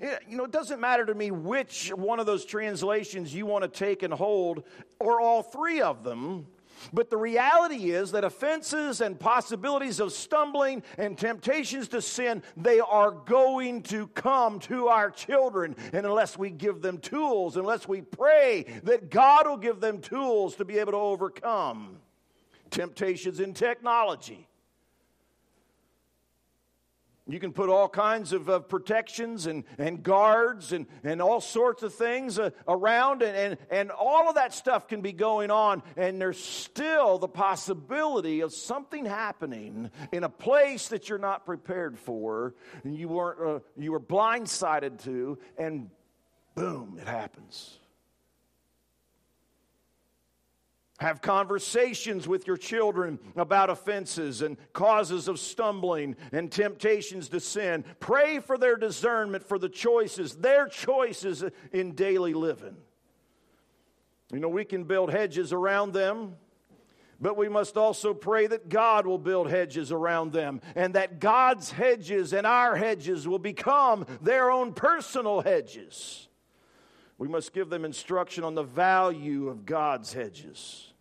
You 0.00 0.36
know, 0.36 0.44
it 0.44 0.52
doesn't 0.52 0.80
matter 0.80 1.04
to 1.06 1.14
me 1.14 1.30
which 1.30 1.90
one 1.90 2.20
of 2.20 2.26
those 2.26 2.44
translations 2.44 3.34
you 3.34 3.46
want 3.46 3.64
to 3.64 3.68
take 3.68 4.02
and 4.02 4.12
hold, 4.14 4.62
or 5.00 5.20
all 5.20 5.42
three 5.42 5.80
of 5.80 6.04
them. 6.04 6.46
But 6.92 7.10
the 7.10 7.16
reality 7.16 7.90
is 7.90 8.12
that 8.12 8.24
offenses 8.24 9.00
and 9.00 9.18
possibilities 9.18 10.00
of 10.00 10.12
stumbling 10.12 10.82
and 10.96 11.18
temptations 11.18 11.88
to 11.88 12.00
sin, 12.00 12.42
they 12.56 12.80
are 12.80 13.10
going 13.10 13.82
to 13.84 14.06
come 14.08 14.60
to 14.60 14.88
our 14.88 15.10
children. 15.10 15.76
And 15.92 16.06
unless 16.06 16.38
we 16.38 16.50
give 16.50 16.80
them 16.80 16.98
tools, 16.98 17.56
unless 17.56 17.88
we 17.88 18.02
pray 18.02 18.66
that 18.84 19.10
God 19.10 19.46
will 19.46 19.56
give 19.56 19.80
them 19.80 20.00
tools 20.00 20.56
to 20.56 20.64
be 20.64 20.78
able 20.78 20.92
to 20.92 20.98
overcome 20.98 21.98
temptations 22.70 23.40
in 23.40 23.54
technology, 23.54 24.47
you 27.28 27.38
can 27.38 27.52
put 27.52 27.68
all 27.68 27.88
kinds 27.88 28.32
of 28.32 28.68
protections 28.68 29.46
and, 29.46 29.64
and 29.76 30.02
guards 30.02 30.72
and, 30.72 30.86
and 31.04 31.20
all 31.20 31.40
sorts 31.40 31.82
of 31.82 31.94
things 31.94 32.38
uh, 32.38 32.50
around, 32.66 33.22
and, 33.22 33.36
and, 33.36 33.58
and 33.70 33.90
all 33.90 34.28
of 34.28 34.36
that 34.36 34.54
stuff 34.54 34.88
can 34.88 35.02
be 35.02 35.12
going 35.12 35.50
on, 35.50 35.82
and 35.96 36.20
there's 36.20 36.42
still 36.42 37.18
the 37.18 37.28
possibility 37.28 38.40
of 38.40 38.52
something 38.52 39.04
happening 39.04 39.90
in 40.10 40.24
a 40.24 40.28
place 40.28 40.88
that 40.88 41.08
you're 41.08 41.18
not 41.18 41.44
prepared 41.44 41.98
for, 41.98 42.54
and 42.82 42.96
you, 42.96 43.08
weren't, 43.08 43.40
uh, 43.40 43.60
you 43.76 43.92
were 43.92 44.00
blindsided 44.00 45.02
to, 45.04 45.38
and 45.58 45.90
boom, 46.54 46.98
it 47.00 47.06
happens. 47.06 47.77
Have 50.98 51.22
conversations 51.22 52.26
with 52.26 52.46
your 52.48 52.56
children 52.56 53.20
about 53.36 53.70
offenses 53.70 54.42
and 54.42 54.56
causes 54.72 55.28
of 55.28 55.38
stumbling 55.38 56.16
and 56.32 56.50
temptations 56.50 57.28
to 57.28 57.38
sin. 57.38 57.84
Pray 58.00 58.40
for 58.40 58.58
their 58.58 58.76
discernment 58.76 59.44
for 59.44 59.60
the 59.60 59.68
choices, 59.68 60.34
their 60.34 60.66
choices 60.66 61.44
in 61.72 61.92
daily 61.92 62.34
living. 62.34 62.76
You 64.32 64.40
know, 64.40 64.48
we 64.48 64.64
can 64.64 64.84
build 64.84 65.12
hedges 65.12 65.52
around 65.52 65.92
them, 65.92 66.34
but 67.20 67.36
we 67.36 67.48
must 67.48 67.76
also 67.76 68.12
pray 68.12 68.46
that 68.48 68.68
God 68.68 69.06
will 69.06 69.18
build 69.18 69.48
hedges 69.50 69.90
around 69.90 70.32
them 70.32 70.60
and 70.74 70.94
that 70.94 71.20
God's 71.20 71.70
hedges 71.70 72.32
and 72.32 72.46
our 72.46 72.76
hedges 72.76 73.26
will 73.26 73.38
become 73.38 74.04
their 74.20 74.50
own 74.50 74.72
personal 74.72 75.40
hedges. 75.40 76.27
We 77.18 77.28
must 77.28 77.52
give 77.52 77.68
them 77.68 77.84
instruction 77.84 78.44
on 78.44 78.54
the 78.54 78.62
value 78.62 79.48
of 79.48 79.66
God's 79.66 80.12
hedges. 80.12 80.92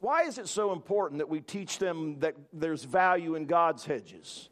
Why 0.00 0.24
is 0.24 0.36
it 0.36 0.48
so 0.48 0.72
important 0.72 1.18
that 1.18 1.30
we 1.30 1.40
teach 1.40 1.78
them 1.78 2.20
that 2.20 2.34
there's 2.52 2.84
value 2.84 3.34
in 3.34 3.46
God's 3.46 3.86
hedges? 3.86 4.50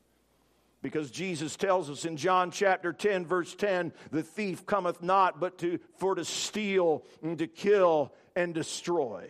Because 0.81 1.11
Jesus 1.11 1.57
tells 1.57 1.91
us 1.91 2.07
in 2.07 2.17
John 2.17 2.51
chapter 2.51 2.93
10, 2.93 3.27
verse 3.27 3.55
10, 3.55 3.93
the 4.11 4.23
thief 4.23 4.65
cometh 4.65 5.03
not 5.03 5.39
but 5.39 5.59
to, 5.59 5.79
for 5.99 6.15
to 6.15 6.25
steal 6.25 7.05
and 7.23 7.39
to 7.39 7.47
kill 7.47 8.13
and 8.35 8.55
destroy. 8.55 9.29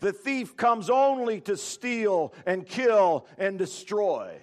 The 0.00 0.12
thief 0.12 0.56
comes 0.56 0.90
only 0.90 1.40
to 1.42 1.56
steal 1.56 2.34
and 2.46 2.66
kill 2.66 3.26
and 3.38 3.58
destroy. 3.58 4.38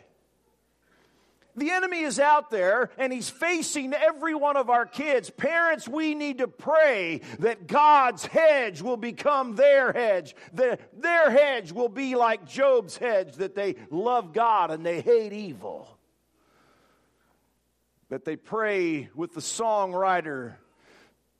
The 1.56 1.72
enemy 1.72 2.01
is 2.01 2.20
out 2.20 2.49
there 2.49 2.91
and 2.97 3.14
he's 3.14 3.30
facing 3.30 3.93
every 3.93 4.36
one 4.36 4.58
of 4.58 4.70
our 4.70 4.86
kids. 4.86 5.30
Parents, 5.30 5.88
we 5.88 6.14
need 6.14 6.39
to 6.39 6.47
pray 6.47 7.22
that 7.39 7.68
God's 7.68 8.26
hedge 8.26 8.82
will 8.82 8.97
become 8.97 9.56
their 9.56 9.93
hedge. 9.93 10.36
that 10.53 10.82
their 11.01 11.32
hedge 11.32 11.72
will 11.72 11.89
be 11.89 12.16
like 12.16 12.45
Job's 12.45 12.97
hedge, 12.97 13.36
that 13.36 13.56
they 13.56 13.76
love 13.89 14.34
God 14.34 14.72
and 14.72 14.86
they 14.86 15.01
hate 15.01 15.34
evil. 15.34 15.97
that 18.10 18.24
they 18.24 18.36
pray 18.36 19.10
with 19.16 19.34
the 19.34 19.41
songwriter 19.41 20.56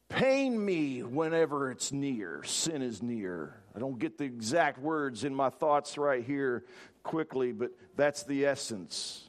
pain 0.10 0.64
me 0.64 1.04
whenever 1.04 1.72
it's 1.72 1.92
near, 1.92 2.44
sin 2.44 2.82
is 2.82 3.02
near. 3.02 3.56
I 3.76 3.80
don't 3.80 4.00
get 4.00 4.18
the 4.18 4.24
exact 4.24 4.80
words 4.80 5.24
in 5.24 5.36
my 5.36 5.50
thoughts 5.50 5.98
right 5.98 6.24
here 6.24 6.64
quickly, 7.04 7.52
but 7.52 7.72
that's 7.96 8.24
the 8.24 8.46
essence. 8.46 9.25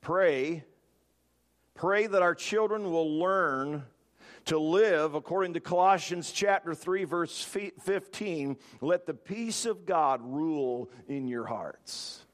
Pray, 0.00 0.64
pray 1.74 2.06
that 2.06 2.22
our 2.22 2.34
children 2.34 2.90
will 2.90 3.18
learn 3.18 3.84
to 4.46 4.58
live 4.58 5.14
according 5.14 5.54
to 5.54 5.60
Colossians 5.60 6.32
chapter 6.32 6.74
3 6.74 7.04
verse 7.04 7.42
15, 7.42 8.56
let 8.80 9.06
the 9.06 9.14
peace 9.14 9.66
of 9.66 9.84
God 9.84 10.20
rule 10.22 10.90
in 11.08 11.28
your 11.28 11.44
hearts. 11.44 12.24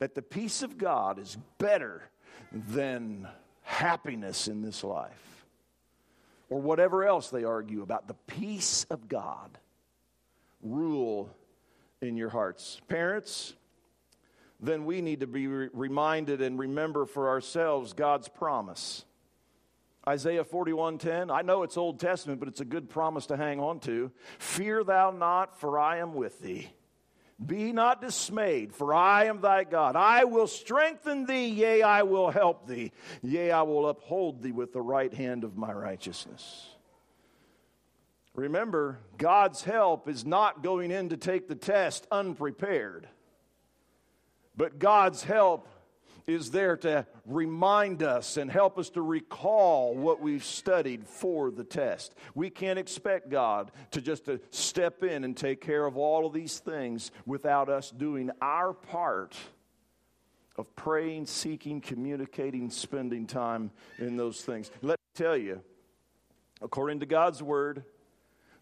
That 0.00 0.14
the 0.14 0.22
peace 0.22 0.62
of 0.62 0.78
God 0.78 1.18
is 1.18 1.38
better 1.58 2.02
than 2.52 3.28
happiness 3.62 4.48
in 4.48 4.62
this 4.62 4.82
life 4.82 5.46
or 6.50 6.60
whatever 6.60 7.04
else 7.06 7.28
they 7.28 7.44
argue 7.44 7.82
about. 7.82 8.08
The 8.08 8.14
peace 8.26 8.84
of 8.90 9.08
God 9.08 9.58
rule 10.62 11.30
in 12.00 12.16
your 12.16 12.30
hearts. 12.30 12.80
Parents, 12.88 13.54
then 14.60 14.84
we 14.84 15.00
need 15.00 15.20
to 15.20 15.26
be 15.26 15.46
re- 15.46 15.68
reminded 15.72 16.40
and 16.42 16.58
remember 16.58 17.06
for 17.06 17.28
ourselves 17.28 17.92
God's 17.92 18.28
promise. 18.28 19.04
Isaiah 20.06 20.44
41:10. 20.44 21.30
I 21.30 21.42
know 21.42 21.62
it's 21.62 21.76
Old 21.76 22.00
Testament, 22.00 22.40
but 22.40 22.48
it's 22.48 22.60
a 22.60 22.64
good 22.64 22.88
promise 22.88 23.26
to 23.26 23.36
hang 23.36 23.60
on 23.60 23.80
to. 23.80 24.10
Fear 24.38 24.84
thou 24.84 25.10
not, 25.10 25.60
for 25.60 25.78
I 25.78 25.98
am 25.98 26.14
with 26.14 26.40
thee. 26.40 26.70
Be 27.44 27.72
not 27.72 28.00
dismayed, 28.00 28.74
for 28.74 28.92
I 28.92 29.26
am 29.26 29.40
thy 29.40 29.62
God. 29.62 29.94
I 29.94 30.24
will 30.24 30.48
strengthen 30.48 31.24
thee, 31.24 31.46
yea, 31.46 31.82
I 31.82 32.02
will 32.02 32.30
help 32.30 32.66
thee. 32.66 32.90
Yea, 33.22 33.52
I 33.52 33.62
will 33.62 33.88
uphold 33.88 34.42
thee 34.42 34.50
with 34.50 34.72
the 34.72 34.82
right 34.82 35.12
hand 35.14 35.44
of 35.44 35.56
my 35.56 35.72
righteousness. 35.72 36.74
Remember, 38.34 38.98
God's 39.18 39.62
help 39.62 40.08
is 40.08 40.24
not 40.24 40.62
going 40.62 40.90
in 40.90 41.10
to 41.10 41.16
take 41.16 41.48
the 41.48 41.54
test 41.54 42.08
unprepared, 42.10 43.08
but 44.58 44.80
God's 44.80 45.22
help 45.22 45.68
is 46.26 46.50
there 46.50 46.76
to 46.76 47.06
remind 47.24 48.02
us 48.02 48.36
and 48.36 48.50
help 48.50 48.76
us 48.76 48.90
to 48.90 49.00
recall 49.00 49.94
what 49.94 50.20
we've 50.20 50.44
studied 50.44 51.06
for 51.06 51.50
the 51.50 51.64
test. 51.64 52.14
We 52.34 52.50
can't 52.50 52.78
expect 52.78 53.30
God 53.30 53.70
to 53.92 54.02
just 54.02 54.26
to 54.26 54.40
step 54.50 55.02
in 55.02 55.24
and 55.24 55.34
take 55.34 55.62
care 55.62 55.86
of 55.86 55.96
all 55.96 56.26
of 56.26 56.34
these 56.34 56.58
things 56.58 57.12
without 57.24 57.70
us 57.70 57.90
doing 57.90 58.30
our 58.42 58.74
part 58.74 59.36
of 60.56 60.74
praying, 60.76 61.26
seeking, 61.26 61.80
communicating, 61.80 62.68
spending 62.68 63.26
time 63.26 63.70
in 63.98 64.16
those 64.16 64.42
things. 64.42 64.70
Let 64.82 64.98
me 64.98 65.24
tell 65.24 65.36
you, 65.36 65.62
according 66.60 67.00
to 67.00 67.06
God's 67.06 67.42
word, 67.42 67.84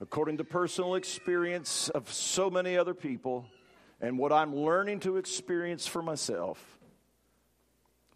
according 0.01 0.37
to 0.37 0.45
personal 0.45 0.95
experience 0.95 1.89
of 1.89 2.13
so 2.13 2.51
many 2.51 2.77
other 2.77 2.95
people, 2.95 3.47
and 4.01 4.19
what 4.19 4.33
I'm 4.33 4.55
learning 4.55 5.01
to 5.01 5.17
experience 5.17 5.87
for 5.87 6.03
myself, 6.03 6.77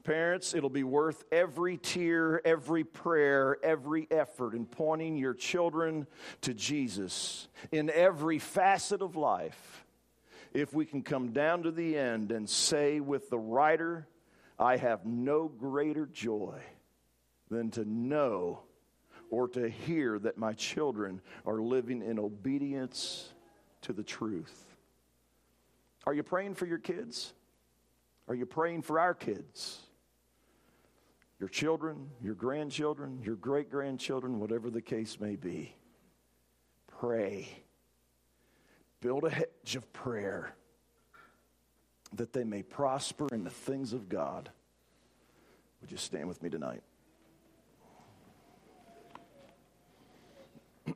Parents, 0.03 0.55
it'll 0.55 0.71
be 0.71 0.83
worth 0.83 1.25
every 1.31 1.77
tear, 1.77 2.41
every 2.47 2.85
prayer, 2.85 3.59
every 3.63 4.09
effort 4.11 4.55
in 4.55 4.65
pointing 4.65 5.17
your 5.17 5.35
children 5.35 6.07
to 6.41 6.55
Jesus 6.55 7.49
in 7.71 7.91
every 7.91 8.39
facet 8.39 9.03
of 9.03 9.15
life. 9.15 9.85
If 10.55 10.73
we 10.73 10.87
can 10.87 11.03
come 11.03 11.33
down 11.33 11.65
to 11.65 11.71
the 11.71 11.99
end 11.99 12.33
and 12.33 12.49
say 12.49 13.01
with 13.01 13.29
the 13.29 13.39
writer, 13.39 14.09
I 14.59 14.79
have 14.79 15.05
no 15.05 15.49
greater 15.49 16.07
joy 16.07 16.61
than 17.51 17.71
to 17.73 17.85
know 17.85 18.61
or 19.29 19.49
to 19.49 19.69
hear 19.69 20.19
that 20.19 20.39
my 20.39 20.55
children 20.55 21.21
are 21.45 21.61
living 21.61 22.03
in 22.03 22.19
obedience 22.19 23.33
to 23.83 23.93
the 23.93 24.03
truth. 24.03 24.70
Are 26.07 26.15
you 26.15 26.23
praying 26.23 26.55
for 26.55 26.67
your 26.67 26.79
kids? 26.79 27.33
Are 28.29 28.35
you 28.35 28.47
praying 28.47 28.83
for 28.83 28.99
our 28.99 29.15
kids? 29.15 29.81
your 31.41 31.49
children, 31.49 32.11
your 32.23 32.35
grandchildren, 32.35 33.19
your 33.25 33.37
great 33.37 33.71
grandchildren, 33.71 34.39
whatever 34.39 34.69
the 34.69 34.83
case 34.83 35.19
may 35.19 35.37
be. 35.37 35.75
Pray. 36.87 37.49
Build 39.01 39.25
a 39.25 39.31
hedge 39.31 39.75
of 39.75 39.91
prayer 39.95 40.55
that 42.13 42.35
they 42.35 42.45
may 42.45 42.63
prosper 42.63 43.27
in 43.33 43.43
the 43.43 43.51
things 43.51 43.95
of 43.95 44.11
God. 44.11 44.51
Would 45.81 45.91
you 45.91 45.97
stand 45.97 46.29
with 46.29 46.43
me 46.43 46.51
tonight? 46.51 46.83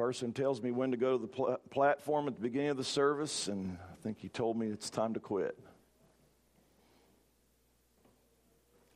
Carson 0.00 0.32
tells 0.32 0.62
me 0.62 0.70
when 0.70 0.90
to 0.92 0.96
go 0.96 1.18
to 1.18 1.20
the 1.20 1.28
pl- 1.28 1.60
platform 1.68 2.26
at 2.26 2.34
the 2.34 2.40
beginning 2.40 2.70
of 2.70 2.78
the 2.78 2.84
service, 2.84 3.48
and 3.48 3.76
I 3.92 4.02
think 4.02 4.18
he 4.18 4.30
told 4.30 4.56
me 4.56 4.68
it's 4.68 4.88
time 4.88 5.12
to 5.12 5.20
quit. 5.20 5.58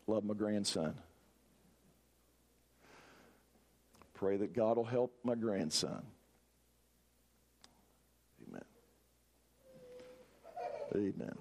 Love 0.06 0.24
my 0.24 0.32
grandson. 0.32 0.94
Pray 4.14 4.38
that 4.38 4.54
God 4.54 4.78
will 4.78 4.84
help 4.84 5.14
my 5.22 5.34
grandson. 5.34 6.02
Amen. 10.96 11.34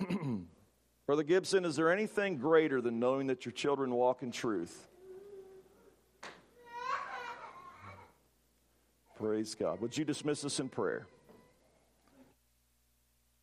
Amen. 0.00 0.46
Brother 1.06 1.22
Gibson, 1.22 1.64
is 1.64 1.76
there 1.76 1.92
anything 1.92 2.38
greater 2.38 2.80
than 2.80 2.98
knowing 2.98 3.28
that 3.28 3.46
your 3.46 3.52
children 3.52 3.94
walk 3.94 4.24
in 4.24 4.32
truth? 4.32 4.88
Praise 9.18 9.54
God. 9.54 9.80
Would 9.80 9.96
you 9.96 10.04
dismiss 10.04 10.44
us 10.44 10.60
in 10.60 10.68
prayer? 10.68 11.06